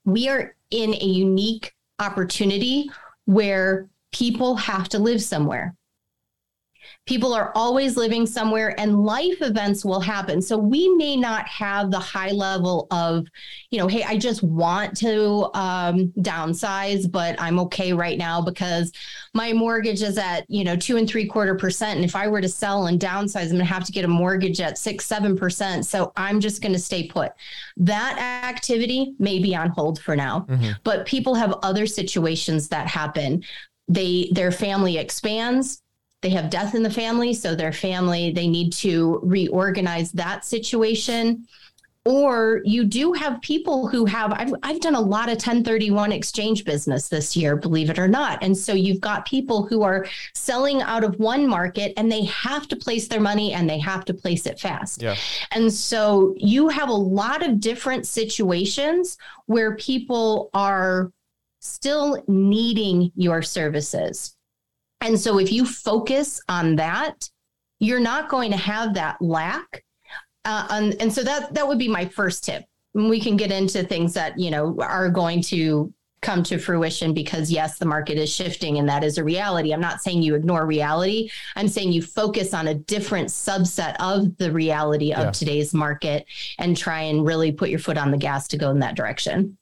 we 0.05 0.29
are 0.29 0.55
in 0.71 0.95
a 0.95 1.05
unique 1.05 1.75
opportunity 1.99 2.91
where 3.25 3.89
people 4.13 4.55
have 4.57 4.89
to 4.91 4.99
live 4.99 5.23
somewhere. 5.23 5.75
People 7.05 7.35
are 7.35 7.51
always 7.57 7.97
living 7.97 8.27
somewhere 8.27 8.79
and 8.79 9.05
life 9.05 9.43
events 9.43 9.85
will 9.85 9.99
happen. 9.99 10.41
So 10.41 10.57
we 10.57 10.89
may 10.91 11.17
not 11.17 11.49
have 11.49 11.91
the 11.91 11.99
high 11.99 12.31
level 12.31 12.87
of, 12.93 13.27
you 13.71 13.79
know, 13.81 13.89
hey, 13.89 14.05
I 14.05 14.17
just 14.17 14.45
want 14.45 14.97
to 14.99 15.51
um, 15.55 16.13
downsize, 16.21 17.11
but 17.11 17.35
I'm 17.41 17.59
okay 17.59 17.93
right 17.93 18.17
now 18.17 18.41
because 18.41 18.93
my 19.35 19.53
mortgage 19.53 20.01
is 20.01 20.17
at, 20.17 20.45
you 20.49 20.63
know, 20.63 20.77
two 20.77 20.97
and 20.97 21.09
three 21.09 21.27
quarter 21.27 21.57
percent. 21.57 21.97
And 21.97 22.05
if 22.05 22.15
I 22.15 22.29
were 22.29 22.41
to 22.41 22.49
sell 22.49 22.87
and 22.87 23.01
downsize, 23.01 23.47
I'm 23.47 23.49
going 23.49 23.59
to 23.59 23.65
have 23.65 23.85
to 23.85 23.93
get 23.93 24.05
a 24.05 24.09
mortgage 24.09 24.61
at 24.61 24.79
six, 24.79 25.05
seven 25.05 25.37
percent. 25.37 25.87
So 25.87 26.13
I'm 26.17 26.39
just 26.39 26.63
going 26.63 26.73
to 26.73 26.79
stay 26.79 27.09
put. 27.09 27.33
That 27.79 28.19
activity 28.45 29.15
may 29.19 29.41
be 29.41 29.57
on 29.57 29.71
hold 29.71 30.01
for 30.01 30.15
now, 30.15 30.47
mm-hmm. 30.49 30.71
but 30.85 31.05
people 31.07 31.35
have 31.35 31.59
other 31.65 31.87
situations 31.87 32.69
that 32.69 32.87
happen 32.87 33.43
they 33.89 34.31
their 34.33 34.53
family 34.53 34.97
expands 34.97 35.83
they 36.23 36.31
have 36.31 36.51
death 36.51 36.75
in 36.75 36.83
the 36.83 36.91
family 36.91 37.35
so 37.35 37.55
their 37.55 37.73
family 37.73 38.33
they 38.33 38.49
need 38.49 38.73
to 38.73 39.21
reorganize 39.23 40.13
that 40.13 40.45
situation. 40.45 41.47
Or 42.05 42.63
you 42.65 42.85
do 42.85 43.13
have 43.13 43.41
people 43.43 43.87
who 43.87 44.05
have 44.07 44.33
I've, 44.33 44.53
I've 44.65 44.81
done 44.81 44.97
a 44.97 45.01
lot 45.01 45.29
of 45.29 45.35
1031 45.35 46.11
exchange 46.11 46.65
business 46.65 47.09
this 47.09 47.37
year 47.37 47.55
believe 47.55 47.91
it 47.91 47.99
or 47.99 48.09
not. 48.09 48.43
And 48.43 48.57
so 48.57 48.73
you've 48.73 49.01
got 49.01 49.25
people 49.25 49.67
who 49.67 49.83
are 49.83 50.07
selling 50.35 50.83
out 50.83 51.05
of 51.05 51.17
one 51.21 51.47
market 51.47 51.93
and 51.97 52.11
they 52.11 52.25
have 52.25 52.67
to 52.69 52.77
place 52.77 53.07
their 53.07 53.21
money 53.21 53.53
and 53.53 53.71
they 53.71 53.79
have 53.79 54.05
to 54.07 54.15
place 54.15 54.47
it 54.47 54.59
fast. 54.59 55.03
Yeah. 55.03 55.15
and 55.53 55.73
so 55.73 56.35
you 56.37 56.69
have 56.69 56.89
a 56.89 56.93
lot 56.93 57.45
of 57.47 57.61
different 57.61 58.07
situations 58.07 59.17
where 59.47 59.77
people 59.77 60.51
are 60.55 61.13
still 61.61 62.23
needing 62.27 63.13
your 63.15 63.43
services 63.43 64.35
and 65.03 65.19
so 65.19 65.39
if 65.39 65.53
you 65.53 65.67
focus 65.67 66.41
on 66.49 66.77
that 66.77 67.29
you're 67.79 68.01
not 68.01 68.29
going 68.29 68.51
to 68.51 68.57
have 68.57 68.95
that 68.95 69.21
lack 69.21 69.85
uh, 70.45 70.67
and, 70.71 70.95
and 71.01 71.13
so 71.13 71.23
that 71.23 71.53
that 71.55 71.67
would 71.67 71.79
be 71.79 71.89
my 71.89 72.05
first 72.05 72.45
tip. 72.45 72.65
And 72.95 73.09
we 73.09 73.21
can 73.21 73.37
get 73.37 73.51
into 73.53 73.83
things 73.85 74.13
that 74.15 74.39
you 74.39 74.51
know 74.51 74.77
are 74.81 75.09
going 75.09 75.41
to 75.43 75.93
come 76.21 76.43
to 76.45 76.59
fruition 76.59 77.13
because 77.15 77.51
yes, 77.51 77.79
the 77.79 77.85
market 77.85 78.17
is 78.17 78.33
shifting 78.33 78.79
and 78.79 78.89
that 78.89 79.03
is 79.03 79.19
a 79.19 79.25
reality. 79.25 79.73
I'm 79.73 79.81
not 79.81 80.03
saying 80.03 80.23
you 80.23 80.37
ignore 80.37 80.67
reality. 80.67 81.31
I'm 81.57 81.67
saying 81.69 81.93
you 81.93 82.03
focus 82.03 82.55
on 82.55 82.69
a 82.69 82.75
different 82.75 83.29
subset 83.29 83.97
of 83.99 84.37
the 84.37 84.53
reality 84.53 85.13
of 85.13 85.25
Yeah. 85.25 85.31
today's 85.33 85.75
market 85.75 86.27
and 86.59 86.77
try 86.77 87.01
and 87.03 87.27
really 87.27 87.51
put 87.51 87.71
your 87.71 87.81
foot 87.81 87.99
on 87.99 88.13
the 88.13 88.17
gas 88.19 88.47
to 88.49 88.57
go 88.57 88.71
in 88.71 88.79
that 88.81 88.95
direction. 88.95 89.59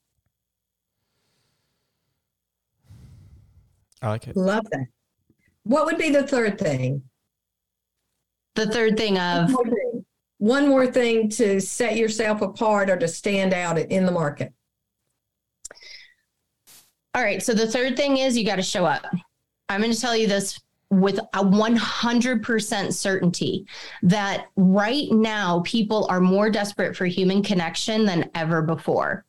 I 4.02 4.08
like 4.08 4.28
it. 4.28 4.36
Love 4.36 4.66
that. 4.70 4.86
What 5.70 5.86
would 5.86 5.98
be 5.98 6.10
the 6.10 6.26
third 6.26 6.58
thing? 6.58 7.00
The 8.56 8.66
third 8.66 8.96
thing 8.96 9.16
of 9.18 9.52
One 9.52 9.52
more 9.52 9.64
thing. 9.64 10.06
One 10.38 10.68
more 10.68 10.86
thing 10.88 11.28
to 11.28 11.60
set 11.60 11.96
yourself 11.96 12.42
apart 12.42 12.90
or 12.90 12.96
to 12.96 13.06
stand 13.06 13.54
out 13.54 13.78
in 13.78 14.04
the 14.04 14.10
market. 14.10 14.52
All 17.14 17.22
right. 17.22 17.40
So 17.40 17.54
the 17.54 17.68
third 17.68 17.96
thing 17.96 18.16
is 18.16 18.36
you 18.36 18.44
got 18.44 18.56
to 18.56 18.62
show 18.62 18.84
up. 18.84 19.06
I'm 19.68 19.80
going 19.80 19.92
to 19.92 20.00
tell 20.00 20.16
you 20.16 20.26
this 20.26 20.58
with 20.90 21.18
a 21.18 21.44
100% 21.44 22.92
certainty 22.92 23.64
that 24.02 24.46
right 24.56 25.06
now 25.12 25.60
people 25.64 26.06
are 26.10 26.20
more 26.20 26.50
desperate 26.50 26.96
for 26.96 27.06
human 27.06 27.42
connection 27.42 28.04
than 28.04 28.28
ever 28.34 28.60
before. 28.60 29.24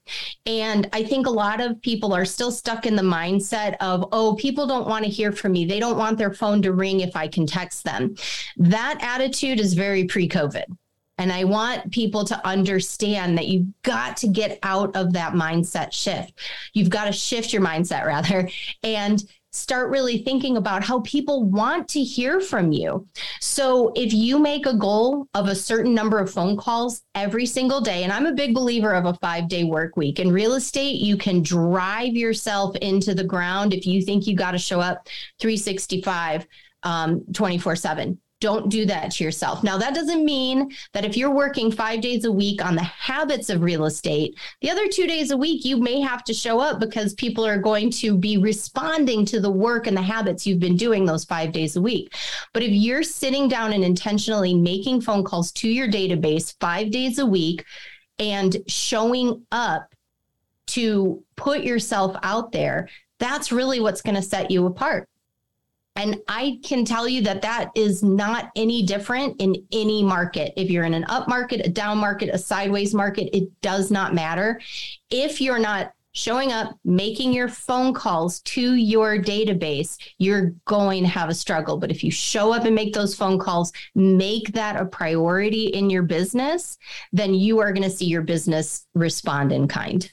And 0.47 0.89
I 0.91 1.03
think 1.03 1.27
a 1.27 1.31
lot 1.31 1.61
of 1.61 1.79
people 1.81 2.13
are 2.13 2.25
still 2.25 2.51
stuck 2.51 2.87
in 2.87 2.95
the 2.95 3.03
mindset 3.03 3.75
of, 3.79 4.09
oh, 4.11 4.35
people 4.35 4.65
don't 4.65 4.87
want 4.87 5.05
to 5.05 5.11
hear 5.11 5.31
from 5.31 5.51
me. 5.51 5.65
They 5.65 5.79
don't 5.79 5.97
want 5.97 6.17
their 6.17 6.33
phone 6.33 6.63
to 6.63 6.73
ring 6.73 7.01
if 7.01 7.15
I 7.15 7.27
can 7.27 7.45
text 7.45 7.83
them. 7.83 8.15
That 8.57 8.97
attitude 9.01 9.59
is 9.59 9.75
very 9.75 10.05
pre 10.05 10.27
COVID. 10.27 10.65
And 11.17 11.31
I 11.31 11.43
want 11.43 11.91
people 11.91 12.25
to 12.25 12.47
understand 12.47 13.37
that 13.37 13.47
you've 13.47 13.67
got 13.83 14.17
to 14.17 14.27
get 14.27 14.57
out 14.63 14.95
of 14.95 15.13
that 15.13 15.33
mindset 15.33 15.93
shift. 15.93 16.33
You've 16.73 16.89
got 16.89 17.05
to 17.05 17.11
shift 17.11 17.53
your 17.53 17.61
mindset 17.61 18.07
rather 18.07 18.49
and 18.81 19.23
start 19.51 19.89
really 19.89 20.19
thinking 20.19 20.57
about 20.57 20.83
how 20.83 21.01
people 21.01 21.43
want 21.43 21.87
to 21.89 22.01
hear 22.01 22.39
from 22.39 22.71
you. 22.71 23.07
So 23.39 23.91
if 23.95 24.13
you 24.13 24.39
make 24.39 24.65
a 24.65 24.73
goal 24.73 25.27
of 25.33 25.47
a 25.47 25.55
certain 25.55 25.93
number 25.93 26.19
of 26.19 26.31
phone 26.31 26.55
calls 26.57 27.03
every 27.15 27.45
single 27.45 27.81
day, 27.81 28.03
and 28.03 28.13
I'm 28.13 28.25
a 28.25 28.33
big 28.33 28.53
believer 28.53 28.93
of 28.93 29.05
a 29.05 29.13
five 29.15 29.47
day 29.47 29.63
work 29.63 29.97
week 29.97 30.19
in 30.19 30.31
real 30.31 30.53
estate, 30.53 31.01
you 31.01 31.17
can 31.17 31.43
drive 31.43 32.13
yourself 32.13 32.75
into 32.77 33.13
the 33.13 33.23
ground 33.23 33.73
if 33.73 33.85
you 33.85 34.01
think 34.01 34.25
you 34.25 34.35
got 34.35 34.51
to 34.51 34.57
show 34.57 34.79
up 34.79 35.07
365 35.39 36.47
um, 36.83 37.23
24 37.33 37.75
7 37.75 38.19
don't 38.41 38.69
do 38.69 38.85
that 38.87 39.11
to 39.11 39.23
yourself. 39.23 39.63
Now, 39.63 39.77
that 39.77 39.95
doesn't 39.95 40.25
mean 40.25 40.71
that 40.91 41.05
if 41.05 41.15
you're 41.15 41.33
working 41.33 41.71
five 41.71 42.01
days 42.01 42.25
a 42.25 42.31
week 42.31 42.63
on 42.65 42.75
the 42.75 42.83
habits 42.83 43.49
of 43.49 43.61
real 43.61 43.85
estate, 43.85 44.37
the 44.59 44.69
other 44.69 44.87
two 44.87 45.07
days 45.07 45.31
a 45.31 45.37
week, 45.37 45.63
you 45.63 45.77
may 45.77 46.01
have 46.01 46.23
to 46.25 46.33
show 46.33 46.59
up 46.59 46.79
because 46.79 47.13
people 47.13 47.45
are 47.45 47.59
going 47.59 47.89
to 47.91 48.17
be 48.17 48.37
responding 48.37 49.25
to 49.25 49.39
the 49.39 49.49
work 49.49 49.87
and 49.87 49.95
the 49.95 50.01
habits 50.01 50.45
you've 50.45 50.59
been 50.59 50.75
doing 50.75 51.05
those 51.05 51.23
five 51.23 51.51
days 51.51 51.75
a 51.77 51.81
week. 51.81 52.13
But 52.51 52.63
if 52.63 52.71
you're 52.71 53.03
sitting 53.03 53.47
down 53.47 53.71
and 53.71 53.83
intentionally 53.83 54.53
making 54.53 55.01
phone 55.01 55.23
calls 55.23 55.51
to 55.53 55.69
your 55.69 55.87
database 55.87 56.55
five 56.59 56.91
days 56.91 57.19
a 57.19 57.25
week 57.25 57.63
and 58.19 58.57
showing 58.67 59.45
up 59.51 59.93
to 60.67 61.23
put 61.35 61.63
yourself 61.63 62.17
out 62.23 62.51
there, 62.51 62.89
that's 63.19 63.51
really 63.51 63.79
what's 63.79 64.01
going 64.01 64.15
to 64.15 64.21
set 64.21 64.49
you 64.49 64.65
apart. 64.65 65.07
And 66.01 66.19
I 66.27 66.59
can 66.63 66.83
tell 66.83 67.07
you 67.07 67.21
that 67.21 67.43
that 67.43 67.69
is 67.75 68.01
not 68.01 68.49
any 68.55 68.81
different 68.81 69.39
in 69.39 69.55
any 69.71 70.01
market. 70.01 70.51
If 70.57 70.71
you're 70.71 70.85
in 70.85 70.95
an 70.95 71.03
up 71.03 71.27
market, 71.27 71.63
a 71.63 71.69
down 71.69 71.99
market, 71.99 72.33
a 72.33 72.39
sideways 72.39 72.95
market, 72.95 73.29
it 73.37 73.49
does 73.61 73.91
not 73.91 74.15
matter. 74.15 74.59
If 75.11 75.39
you're 75.39 75.59
not 75.59 75.93
showing 76.13 76.51
up, 76.51 76.75
making 76.83 77.33
your 77.33 77.47
phone 77.47 77.93
calls 77.93 78.39
to 78.41 78.73
your 78.73 79.19
database, 79.19 79.95
you're 80.17 80.55
going 80.65 81.03
to 81.03 81.09
have 81.09 81.29
a 81.29 81.35
struggle. 81.35 81.77
But 81.77 81.91
if 81.91 82.03
you 82.03 82.09
show 82.09 82.51
up 82.51 82.65
and 82.65 82.73
make 82.73 82.95
those 82.95 83.13
phone 83.13 83.37
calls, 83.37 83.71
make 83.93 84.53
that 84.53 84.81
a 84.81 84.85
priority 84.85 85.67
in 85.67 85.91
your 85.91 86.03
business, 86.03 86.79
then 87.13 87.35
you 87.35 87.59
are 87.59 87.71
going 87.71 87.87
to 87.87 87.95
see 87.95 88.05
your 88.05 88.23
business 88.23 88.87
respond 88.95 89.51
in 89.51 89.67
kind. 89.67 90.11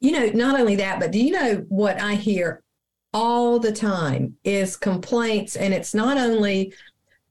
You 0.00 0.12
know, 0.12 0.26
not 0.32 0.58
only 0.58 0.76
that, 0.76 1.00
but 1.00 1.12
do 1.12 1.22
you 1.22 1.32
know 1.32 1.66
what 1.68 2.00
I 2.00 2.14
hear 2.14 2.63
all 3.14 3.58
the 3.58 3.72
time 3.72 4.36
is 4.44 4.76
complaints, 4.76 5.56
and 5.56 5.72
it's 5.72 5.94
not 5.94 6.18
only 6.18 6.74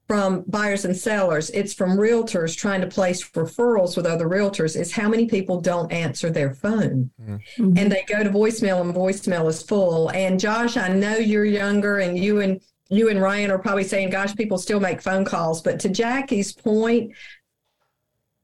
from 0.08 0.44
buyers 0.48 0.86
and 0.86 0.96
sellers, 0.96 1.50
it's 1.52 1.74
from 1.74 1.98
realtors 1.98 2.58
trying 2.58 2.82
to 2.82 2.88
place 2.88 3.28
referrals 3.32 3.96
with 3.96 4.06
other 4.06 4.28
realtors, 4.28 4.80
is 4.80 4.92
how 4.92 5.08
many 5.08 5.26
people 5.28 5.62
don't 5.62 5.92
answer 5.92 6.30
their 6.30 6.54
phone. 6.54 7.10
Mm-hmm. 7.22 7.78
And 7.78 7.92
they 7.92 8.04
go 8.08 8.24
to 8.24 8.30
voicemail 8.30 8.82
and 8.82 8.94
voicemail 8.94 9.48
is 9.48 9.62
full. 9.62 10.10
And 10.10 10.40
Josh, 10.40 10.78
I 10.78 10.90
know 10.90 11.16
you're 11.16 11.46
younger 11.46 12.00
and 12.00 12.18
you 12.18 12.42
and 12.42 12.62
you 12.90 13.10
and 13.10 13.22
Ryan 13.22 13.50
are 13.50 13.60
probably 13.60 13.86
saying, 13.86 14.10
gosh, 14.10 14.36
people 14.36 14.58
still 14.58 14.80
make 14.80 15.02
phone 15.02 15.26
calls. 15.26 15.62
But 15.62 15.80
to 15.80 15.90
Jacki's 15.90 16.54
point, 16.54 17.14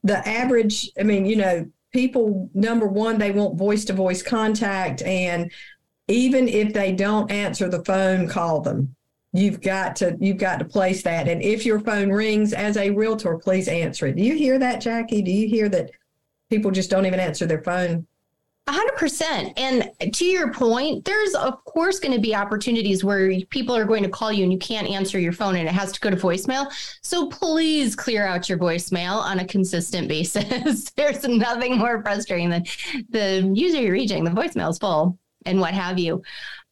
the 0.04 0.28
average, 0.28 0.90
I 1.00 1.04
mean, 1.04 1.26
you 1.26 1.36
know, 1.36 1.70
people, 1.92 2.50
number 2.54 2.88
one, 2.88 3.18
they 3.20 3.32
want 3.32 3.58
voice 3.58 3.86
to 3.86 3.94
voice 3.94 4.24
contact. 4.24 5.02
And 5.04 5.52
even 6.10 6.48
if 6.48 6.74
they 6.74 6.92
don't 6.92 7.32
answer 7.32 7.70
the 7.70 7.86
phone, 7.86 8.28
call 8.28 8.62
them. 8.62 8.96
You've 9.32 9.62
got 9.62 9.96
to 9.98 10.18
you've 10.20 10.40
got 10.40 10.58
to 10.58 10.66
place 10.66 11.04
that. 11.04 11.28
And 11.28 11.42
if 11.44 11.66
your 11.66 11.80
phone 11.80 12.10
rings 12.10 12.52
as 12.52 12.78
a 12.78 12.90
realtor, 12.90 13.38
please 13.38 13.68
answer 13.68 14.08
it. 14.08 14.16
Do 14.16 14.24
you 14.24 14.36
hear 14.36 14.58
that, 14.58 14.82
Jacki? 14.82 15.24
Do 15.24 15.32
you 15.32 15.48
hear 15.48 15.70
that 15.70 15.92
people 16.50 16.72
just 16.72 16.90
don't 16.90 17.06
even 17.06 17.20
answer 17.20 17.46
their 17.46 17.62
phone? 17.62 18.08
A 18.66 18.72
hundred 18.72 18.98
percent. 18.98 19.54
And 19.56 19.92
to 20.14 20.26
your 20.26 20.52
point, 20.52 21.06
there's 21.06 21.36
of 21.36 21.64
course 21.66 22.00
going 22.00 22.14
to 22.14 22.20
be 22.20 22.36
opportunities 22.36 23.04
where 23.04 23.40
people 23.52 23.76
are 23.76 23.86
going 23.86 24.02
to 24.02 24.10
call 24.10 24.32
you 24.32 24.44
and 24.44 24.52
you 24.52 24.60
can't 24.60 24.88
answer 24.88 25.20
your 25.20 25.32
phone 25.32 25.56
and 25.58 25.68
it 25.68 25.74
has 25.74 25.92
to 25.92 26.00
go 26.00 26.10
to 26.10 26.16
voicemail. 26.16 26.72
So 27.04 27.28
please 27.28 27.96
clear 27.96 28.26
out 28.26 28.50
your 28.50 28.58
voicemail 28.58 29.22
on 29.22 29.40
a 29.40 29.46
consistent 29.46 30.08
basis. 30.08 30.90
there's 30.96 31.24
nothing 31.28 31.78
more 31.78 32.02
frustrating 32.02 32.50
than 32.50 32.64
the 33.10 33.52
user 33.54 33.80
you're 33.80 33.94
reaching, 33.94 34.24
the 34.24 34.32
voicemail 34.32 34.72
is 34.72 34.80
full 34.80 35.20
and 35.46 35.60
what 35.60 35.74
have 35.74 36.00
you. 36.00 36.22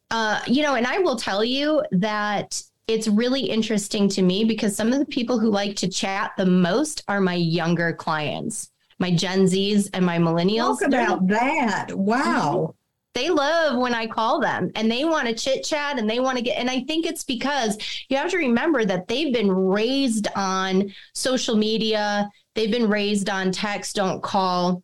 Uh, 0.09 0.39
you 0.47 0.63
know, 0.63 0.75
and 0.75 0.87
I 0.87 0.99
will 0.99 1.17
tell 1.17 1.43
you 1.43 1.83
that 1.91 2.61
it's 2.87 3.07
really 3.07 3.41
interesting 3.41 4.07
to 4.09 4.21
me 4.21 4.45
because 4.45 4.75
some 4.75 4.93
of 4.93 4.99
the 4.99 5.05
people 5.05 5.39
who 5.39 5.49
like 5.49 5.75
to 5.77 5.89
chat 5.89 6.31
the 6.37 6.45
most 6.45 7.03
are 7.07 7.19
my 7.19 7.33
younger 7.33 7.91
clients, 7.93 8.71
my 8.99 9.11
Gen 9.11 9.45
Zs 9.45 9.89
and 9.93 10.05
my 10.05 10.17
millennials. 10.17 10.79
Talk 10.79 10.87
about 10.87 11.27
that. 11.27 11.91
Wow. 11.93 12.75
They 13.13 13.29
love 13.29 13.77
when 13.77 13.93
I 13.93 14.05
call 14.07 14.39
them 14.39 14.71
and 14.75 14.91
they 14.91 15.03
want 15.03 15.27
to 15.27 15.33
chit 15.33 15.65
chat 15.65 15.97
and 15.97 16.09
they 16.09 16.19
want 16.19 16.37
to 16.37 16.43
get. 16.43 16.59
And 16.59 16.69
I 16.69 16.81
think 16.81 17.05
it's 17.05 17.23
because 17.23 17.77
you 18.09 18.15
have 18.15 18.29
to 18.31 18.37
remember 18.37 18.85
that 18.85 19.07
they've 19.07 19.33
been 19.33 19.51
raised 19.51 20.27
on 20.35 20.93
social 21.13 21.55
media, 21.55 22.29
they've 22.53 22.71
been 22.71 22.87
raised 22.87 23.27
on 23.27 23.51
text, 23.51 23.95
don't 23.95 24.21
call. 24.21 24.83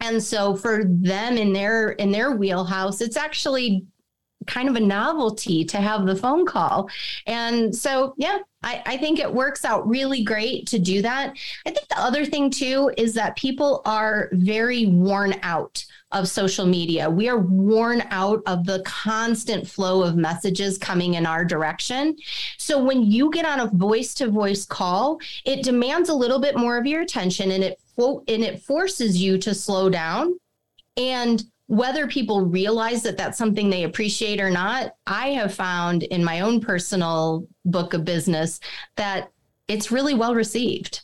And 0.00 0.22
so 0.22 0.54
for 0.54 0.84
them 0.84 1.36
in 1.36 1.52
their 1.52 1.90
in 1.92 2.10
their 2.10 2.32
wheelhouse, 2.32 3.00
it's 3.00 3.16
actually 3.16 3.86
kind 4.46 4.68
of 4.68 4.76
a 4.76 4.80
novelty 4.80 5.64
to 5.64 5.78
have 5.78 6.06
the 6.06 6.16
phone 6.16 6.46
call. 6.46 6.88
And 7.26 7.74
so, 7.74 8.14
yeah, 8.16 8.38
I, 8.62 8.82
I, 8.86 8.96
think 8.96 9.18
it 9.18 9.32
works 9.32 9.64
out 9.64 9.86
really 9.88 10.22
great 10.22 10.66
to 10.68 10.78
do 10.78 11.02
that. 11.02 11.36
I 11.66 11.70
think 11.70 11.88
the 11.88 12.00
other 12.00 12.24
thing 12.24 12.50
too 12.50 12.92
is 12.96 13.14
that 13.14 13.36
people 13.36 13.82
are 13.84 14.28
very 14.32 14.86
worn 14.86 15.34
out 15.42 15.84
of 16.12 16.28
social 16.28 16.64
media. 16.64 17.10
We 17.10 17.28
are 17.28 17.38
worn 17.38 18.02
out 18.10 18.42
of 18.46 18.64
the 18.64 18.82
constant 18.84 19.68
flow 19.68 20.02
of 20.02 20.16
messages 20.16 20.78
coming 20.78 21.14
in 21.14 21.26
our 21.26 21.44
direction. 21.44 22.16
So 22.58 22.82
when 22.82 23.02
you 23.02 23.30
get 23.30 23.44
on 23.44 23.60
a 23.60 23.66
voice 23.66 24.14
to 24.14 24.30
voice 24.30 24.64
call, 24.64 25.18
it 25.44 25.64
demands 25.64 26.08
a 26.08 26.14
little 26.14 26.38
bit 26.38 26.56
more 26.56 26.78
of 26.78 26.86
your 26.86 27.02
attention 27.02 27.50
and 27.50 27.64
it 27.64 27.80
and 27.98 28.42
it 28.42 28.62
forces 28.62 29.20
you 29.20 29.38
to 29.38 29.54
slow 29.54 29.88
down 29.88 30.38
and 30.96 31.42
whether 31.68 32.06
people 32.06 32.42
realize 32.42 33.02
that 33.02 33.16
that's 33.16 33.36
something 33.36 33.68
they 33.68 33.84
appreciate 33.84 34.40
or 34.40 34.50
not, 34.50 34.94
I 35.06 35.30
have 35.30 35.52
found 35.52 36.04
in 36.04 36.24
my 36.24 36.40
own 36.40 36.60
personal 36.60 37.46
book 37.64 37.92
of 37.92 38.04
business 38.04 38.60
that 38.96 39.32
it's 39.66 39.90
really 39.90 40.14
well 40.14 40.34
received. 40.34 41.02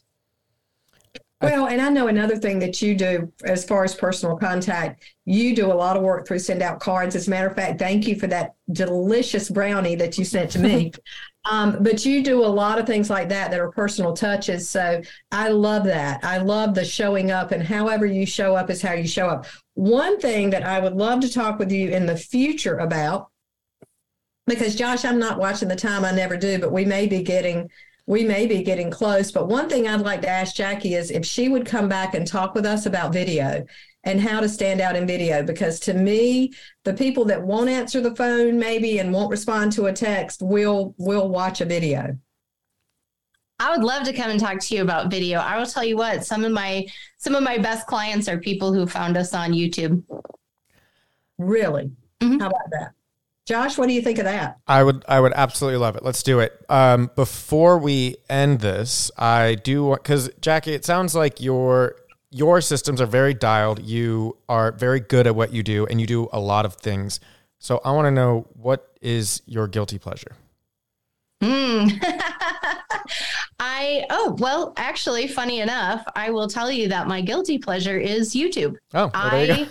Well, 1.40 1.66
and 1.66 1.82
I 1.82 1.88
know 1.88 2.06
another 2.06 2.36
thing 2.36 2.60
that 2.60 2.80
you 2.80 2.94
do 2.94 3.32
as 3.44 3.64
far 3.64 3.82
as 3.82 3.96
personal 3.96 4.36
contact, 4.36 5.02
you 5.24 5.56
do 5.56 5.72
a 5.72 5.74
lot 5.74 5.96
of 5.96 6.04
work 6.04 6.28
through 6.28 6.38
send 6.38 6.62
out 6.62 6.78
cards. 6.78 7.16
As 7.16 7.26
a 7.26 7.30
matter 7.30 7.48
of 7.48 7.56
fact, 7.56 7.80
thank 7.80 8.06
you 8.06 8.14
for 8.14 8.28
that 8.28 8.54
delicious 8.70 9.50
brownie 9.50 9.96
that 9.96 10.16
you 10.16 10.24
sent 10.24 10.52
to 10.52 10.60
me. 10.60 10.92
um, 11.44 11.78
but 11.80 12.04
you 12.04 12.22
do 12.22 12.44
a 12.44 12.46
lot 12.46 12.78
of 12.78 12.86
things 12.86 13.10
like 13.10 13.28
that 13.30 13.50
that 13.50 13.58
are 13.58 13.70
personal 13.70 14.12
touches. 14.12 14.68
So 14.68 15.02
I 15.32 15.48
love 15.48 15.84
that. 15.84 16.24
I 16.24 16.38
love 16.38 16.74
the 16.74 16.84
showing 16.84 17.30
up, 17.30 17.50
and 17.50 17.62
however 17.62 18.06
you 18.06 18.26
show 18.26 18.54
up 18.54 18.70
is 18.70 18.80
how 18.80 18.92
you 18.92 19.06
show 19.06 19.28
up. 19.28 19.46
One 19.74 20.20
thing 20.20 20.50
that 20.50 20.64
I 20.64 20.78
would 20.78 20.94
love 20.94 21.20
to 21.20 21.32
talk 21.32 21.58
with 21.58 21.72
you 21.72 21.90
in 21.90 22.06
the 22.06 22.16
future 22.16 22.78
about, 22.78 23.28
because 24.46 24.76
Josh, 24.76 25.04
I'm 25.04 25.18
not 25.18 25.38
watching 25.38 25.68
the 25.68 25.76
time, 25.76 26.04
I 26.04 26.12
never 26.12 26.36
do, 26.36 26.58
but 26.58 26.72
we 26.72 26.84
may 26.84 27.06
be 27.06 27.22
getting 27.22 27.70
we 28.06 28.24
may 28.24 28.46
be 28.46 28.62
getting 28.62 28.90
close. 28.90 29.30
But 29.30 29.48
one 29.48 29.68
thing 29.68 29.86
I'd 29.86 30.00
like 30.00 30.22
to 30.22 30.28
ask 30.28 30.56
Jacki 30.56 30.98
is 30.98 31.10
if 31.10 31.24
she 31.24 31.48
would 31.48 31.64
come 31.64 31.88
back 31.88 32.14
and 32.14 32.26
talk 32.26 32.54
with 32.54 32.66
us 32.66 32.86
about 32.86 33.12
video 33.12 33.64
and 34.04 34.20
how 34.20 34.40
to 34.40 34.48
stand 34.48 34.80
out 34.80 34.96
in 34.96 35.06
video. 35.06 35.42
Because 35.42 35.78
to 35.80 35.94
me, 35.94 36.52
the 36.84 36.94
people 36.94 37.24
that 37.26 37.42
won't 37.42 37.70
answer 37.70 38.00
the 38.00 38.14
phone 38.16 38.58
maybe 38.58 38.98
and 38.98 39.12
won't 39.12 39.30
respond 39.30 39.72
to 39.72 39.86
a 39.86 39.92
text 39.92 40.42
will 40.42 40.94
will 40.98 41.28
watch 41.28 41.60
a 41.60 41.64
video. 41.64 42.18
I 43.58 43.70
would 43.70 43.84
love 43.84 44.04
to 44.04 44.12
come 44.12 44.30
and 44.30 44.40
talk 44.40 44.58
to 44.58 44.74
you 44.74 44.82
about 44.82 45.08
video. 45.08 45.38
I 45.38 45.56
will 45.56 45.66
tell 45.66 45.84
you 45.84 45.96
what, 45.96 46.24
some 46.24 46.44
of 46.44 46.50
my 46.52 46.86
some 47.18 47.34
of 47.34 47.42
my 47.44 47.58
best 47.58 47.86
clients 47.86 48.28
are 48.28 48.38
people 48.38 48.72
who 48.72 48.86
found 48.86 49.16
us 49.16 49.34
on 49.34 49.52
YouTube. 49.52 50.02
Really? 51.38 51.92
Mm-hmm. 52.20 52.40
How 52.40 52.48
about 52.48 52.70
that? 52.72 52.92
Josh, 53.44 53.76
what 53.76 53.88
do 53.88 53.92
you 53.92 54.02
think 54.02 54.18
of 54.18 54.24
that? 54.24 54.58
I 54.66 54.82
would 54.84 55.04
I 55.08 55.20
would 55.20 55.32
absolutely 55.34 55.78
love 55.78 55.96
it. 55.96 56.04
Let's 56.04 56.22
do 56.22 56.38
it. 56.38 56.64
Um, 56.68 57.10
before 57.16 57.78
we 57.78 58.16
end 58.28 58.60
this, 58.60 59.10
I 59.16 59.56
do 59.56 59.84
want 59.84 60.02
because 60.02 60.28
Jacki, 60.40 60.68
it 60.68 60.84
sounds 60.84 61.14
like 61.14 61.40
your 61.40 61.96
your 62.32 62.60
systems 62.60 63.00
are 63.00 63.06
very 63.06 63.34
dialed. 63.34 63.82
You 63.82 64.36
are 64.48 64.72
very 64.72 65.00
good 65.00 65.26
at 65.26 65.36
what 65.36 65.52
you 65.52 65.62
do, 65.62 65.86
and 65.86 66.00
you 66.00 66.06
do 66.06 66.28
a 66.32 66.40
lot 66.40 66.64
of 66.64 66.74
things. 66.74 67.20
So 67.58 67.80
I 67.84 67.92
want 67.92 68.06
to 68.06 68.10
know 68.10 68.48
what 68.54 68.96
is 69.00 69.42
your 69.46 69.68
guilty 69.68 69.98
pleasure. 69.98 70.32
Hmm. 71.42 71.88
I 73.60 74.06
oh 74.10 74.36
well, 74.38 74.72
actually, 74.76 75.28
funny 75.28 75.60
enough, 75.60 76.04
I 76.16 76.30
will 76.30 76.48
tell 76.48 76.70
you 76.70 76.88
that 76.88 77.06
my 77.06 77.20
guilty 77.20 77.58
pleasure 77.58 77.98
is 77.98 78.34
YouTube. 78.34 78.76
Oh, 78.94 79.06
well, 79.06 79.10
I 79.14 79.68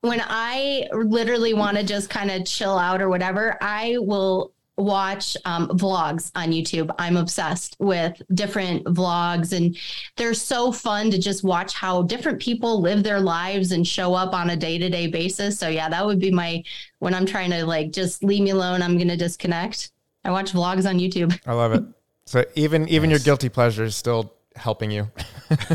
when 0.00 0.22
I 0.24 0.88
literally 0.92 1.54
want 1.54 1.76
to 1.76 1.84
just 1.84 2.10
kind 2.10 2.30
of 2.30 2.46
chill 2.46 2.78
out 2.78 3.02
or 3.02 3.08
whatever, 3.08 3.58
I 3.60 3.98
will 3.98 4.52
watch 4.80 5.36
um, 5.44 5.68
vlogs 5.68 6.30
on 6.34 6.48
YouTube. 6.48 6.94
I'm 6.98 7.16
obsessed 7.16 7.76
with 7.78 8.20
different 8.34 8.84
vlogs, 8.84 9.56
and 9.56 9.76
they're 10.16 10.34
so 10.34 10.72
fun 10.72 11.10
to 11.10 11.18
just 11.18 11.44
watch 11.44 11.74
how 11.74 12.02
different 12.02 12.40
people 12.40 12.80
live 12.80 13.02
their 13.02 13.20
lives 13.20 13.72
and 13.72 13.86
show 13.86 14.14
up 14.14 14.34
on 14.34 14.50
a 14.50 14.56
day 14.56 14.78
to 14.78 14.88
day 14.88 15.06
basis. 15.06 15.58
So, 15.58 15.68
yeah, 15.68 15.88
that 15.88 16.04
would 16.04 16.18
be 16.18 16.30
my 16.30 16.62
when 16.98 17.14
I'm 17.14 17.26
trying 17.26 17.50
to 17.50 17.64
like 17.64 17.92
just 17.92 18.24
leave 18.24 18.42
me 18.42 18.50
alone, 18.50 18.82
I'm 18.82 18.96
going 18.96 19.08
to 19.08 19.16
disconnect. 19.16 19.92
I 20.24 20.30
watch 20.30 20.52
vlogs 20.52 20.88
on 20.88 20.98
YouTube. 20.98 21.38
I 21.46 21.54
love 21.54 21.72
it. 21.72 21.84
So, 22.26 22.44
even 22.54 22.88
even 22.88 23.10
your 23.10 23.18
guilty 23.18 23.48
pleasure 23.48 23.84
is 23.84 23.96
still 23.96 24.34
helping 24.56 24.90
you. 24.90 25.10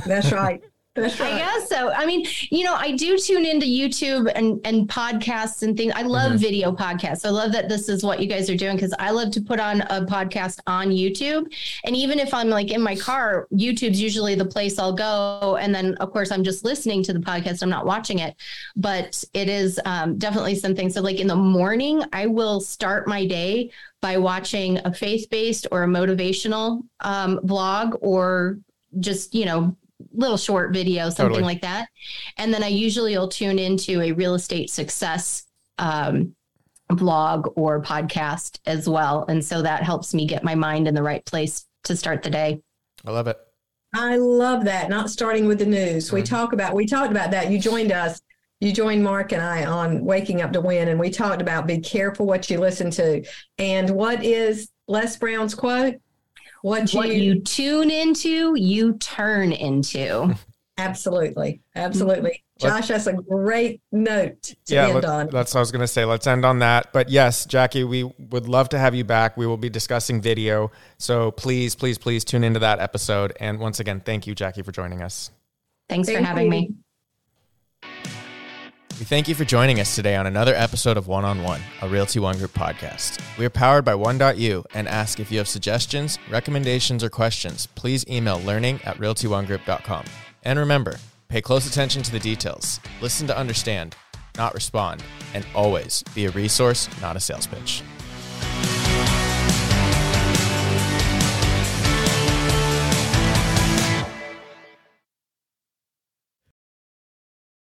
That's 0.05 0.31
right. 0.31 0.63
Right. 0.97 1.21
I 1.21 1.37
guess 1.37 1.67
so. 1.67 1.91
I 1.91 2.05
mean, 2.05 2.25
you 2.51 2.63
know, 2.63 2.73
I 2.73 2.93
do 2.93 3.17
tune 3.17 3.45
into 3.45 3.65
YouTube 3.65 4.31
and, 4.33 4.61
and 4.63 4.87
podcasts 4.87 5.61
and 5.61 5.75
things. 5.75 5.91
I 5.93 6.03
love 6.03 6.31
mm-hmm. 6.31 6.41
video 6.41 6.71
podcasts. 6.71 7.25
I 7.25 7.29
love 7.29 7.51
that 7.51 7.67
this 7.67 7.89
is 7.89 8.01
what 8.01 8.21
you 8.21 8.27
guys 8.27 8.49
are 8.49 8.55
doing 8.55 8.77
because 8.77 8.93
I 8.97 9.11
love 9.11 9.31
to 9.31 9.41
put 9.41 9.59
on 9.59 9.81
a 9.81 10.05
podcast 10.05 10.59
on 10.67 10.91
YouTube. 10.91 11.51
And 11.83 11.97
even 11.97 12.17
if 12.17 12.33
I'm 12.33 12.47
like 12.47 12.71
in 12.71 12.81
my 12.81 12.95
car, 12.95 13.47
YouTube's 13.51 13.99
usually 13.99 14.35
the 14.35 14.45
place 14.45 14.79
I'll 14.79 14.93
go. 14.93 15.57
And 15.57 15.75
then, 15.75 15.95
of 15.95 16.11
course, 16.11 16.31
I'm 16.31 16.45
just 16.45 16.63
listening 16.63 17.03
to 17.03 17.13
the 17.13 17.19
podcast. 17.19 17.61
I'm 17.61 17.69
not 17.69 17.85
watching 17.85 18.19
it, 18.19 18.37
but 18.77 19.21
it 19.33 19.49
is 19.49 19.79
um, 19.83 20.17
definitely 20.17 20.55
something. 20.55 20.89
So, 20.89 21.01
like 21.01 21.19
in 21.19 21.27
the 21.27 21.35
morning, 21.35 22.03
I 22.13 22.27
will 22.27 22.61
start 22.61 23.05
my 23.05 23.25
day 23.25 23.69
by 24.01 24.17
watching 24.17 24.77
a 24.85 24.93
faith 24.93 25.29
based 25.29 25.67
or 25.71 25.83
a 25.83 25.87
motivational 25.87 26.83
um, 27.01 27.39
vlog 27.39 27.97
or 28.01 28.59
just, 28.99 29.35
you 29.35 29.43
know, 29.43 29.75
little 30.15 30.37
short 30.37 30.73
video, 30.73 31.09
something 31.09 31.27
totally. 31.27 31.43
like 31.43 31.61
that. 31.61 31.87
And 32.37 32.53
then 32.53 32.63
I 32.63 32.67
usually 32.67 33.17
will 33.17 33.27
tune 33.27 33.59
into 33.59 34.01
a 34.01 34.11
real 34.11 34.35
estate 34.35 34.69
success 34.69 35.43
um, 35.77 36.35
blog 36.89 37.49
or 37.55 37.81
podcast 37.81 38.59
as 38.65 38.87
well. 38.87 39.25
And 39.27 39.43
so 39.43 39.61
that 39.61 39.83
helps 39.83 40.13
me 40.13 40.25
get 40.25 40.43
my 40.43 40.55
mind 40.55 40.87
in 40.87 40.93
the 40.93 41.03
right 41.03 41.25
place 41.25 41.65
to 41.83 41.95
start 41.95 42.23
the 42.23 42.29
day. 42.29 42.61
I 43.05 43.11
love 43.11 43.27
it. 43.27 43.37
I 43.93 44.17
love 44.17 44.65
that. 44.65 44.89
Not 44.89 45.09
starting 45.09 45.47
with 45.47 45.59
the 45.59 45.65
news. 45.65 46.07
Mm-hmm. 46.07 46.15
We 46.15 46.23
talk 46.23 46.53
about, 46.53 46.73
we 46.73 46.85
talked 46.85 47.11
about 47.11 47.31
that. 47.31 47.49
You 47.49 47.59
joined 47.59 47.91
us, 47.91 48.19
you 48.59 48.71
joined 48.71 49.03
Mark 49.03 49.31
and 49.31 49.41
I 49.41 49.65
on 49.65 50.03
Waking 50.03 50.41
Up 50.41 50.51
to 50.53 50.61
Win, 50.61 50.87
and 50.87 50.99
we 50.99 51.09
talked 51.09 51.41
about 51.41 51.67
be 51.67 51.79
careful 51.79 52.25
what 52.25 52.49
you 52.49 52.57
listen 52.57 52.89
to. 52.91 53.23
And 53.57 53.89
what 53.89 54.23
is 54.23 54.69
Les 54.87 55.17
Brown's 55.17 55.55
quote? 55.55 55.95
What 56.65 56.91
you, 56.91 56.97
what 56.97 57.15
you 57.15 57.41
tune 57.41 57.91
into, 57.91 58.55
you 58.57 58.93
turn 58.93 59.51
into. 59.51 60.35
Absolutely. 60.79 61.61
Absolutely. 61.75 62.41
Mm-hmm. 62.59 62.67
Josh, 62.67 62.87
that's 62.87 63.05
a 63.05 63.13
great 63.13 63.81
note 63.91 64.41
to 64.41 64.55
yeah, 64.73 64.87
end 64.87 65.05
on. 65.05 65.27
That's 65.27 65.53
what 65.53 65.59
I 65.59 65.61
was 65.61 65.71
going 65.71 65.81
to 65.81 65.87
say. 65.87 66.05
Let's 66.05 66.25
end 66.25 66.43
on 66.43 66.57
that. 66.59 66.91
But 66.91 67.09
yes, 67.09 67.45
Jacki, 67.45 67.87
we 67.87 68.11
would 68.17 68.47
love 68.47 68.69
to 68.69 68.79
have 68.79 68.95
you 68.95 69.03
back. 69.03 69.37
We 69.37 69.45
will 69.45 69.57
be 69.57 69.69
discussing 69.69 70.21
video. 70.21 70.71
So 70.97 71.29
please, 71.29 71.75
please, 71.75 71.99
please 71.99 72.25
tune 72.25 72.43
into 72.43 72.59
that 72.61 72.79
episode. 72.79 73.33
And 73.39 73.59
once 73.59 73.79
again, 73.79 74.01
thank 74.03 74.25
you, 74.25 74.33
Jacki, 74.33 74.65
for 74.65 74.71
joining 74.71 75.03
us. 75.03 75.29
Thanks 75.87 76.07
thank 76.07 76.17
for 76.17 76.25
having 76.25 76.51
you. 76.51 76.73
me. 77.83 78.21
We 78.97 79.03
thank 79.03 79.27
you 79.27 79.35
for 79.35 79.43
joining 79.43 79.81
us 79.81 79.93
today 79.93 80.15
on 80.15 80.25
another 80.25 80.55
episode 80.55 80.95
of 80.95 81.05
One 81.05 81.25
on 81.25 81.43
One, 81.43 81.59
a 81.81 81.89
Realty 81.89 82.19
One 82.19 82.37
Group 82.37 82.53
podcast. 82.53 83.19
We 83.37 83.43
are 83.43 83.49
powered 83.49 83.83
by 83.83 83.93
One.u 83.93 84.63
and 84.73 84.87
ask 84.87 85.19
if 85.19 85.29
you 85.29 85.37
have 85.37 85.49
suggestions, 85.49 86.17
recommendations, 86.31 87.03
or 87.03 87.09
questions, 87.09 87.67
please 87.75 88.05
email 88.07 88.39
learning 88.43 88.79
at 88.85 88.95
realtyonegroup.com. 88.97 90.05
And 90.43 90.57
remember, 90.57 90.97
pay 91.27 91.41
close 91.41 91.67
attention 91.67 92.03
to 92.03 92.11
the 92.11 92.19
details, 92.19 92.79
listen 93.01 93.27
to 93.27 93.37
understand, 93.37 93.97
not 94.37 94.53
respond, 94.53 95.03
and 95.33 95.45
always 95.53 96.01
be 96.15 96.27
a 96.27 96.31
resource, 96.31 96.87
not 97.01 97.17
a 97.17 97.19
sales 97.19 97.47
pitch. 97.47 97.83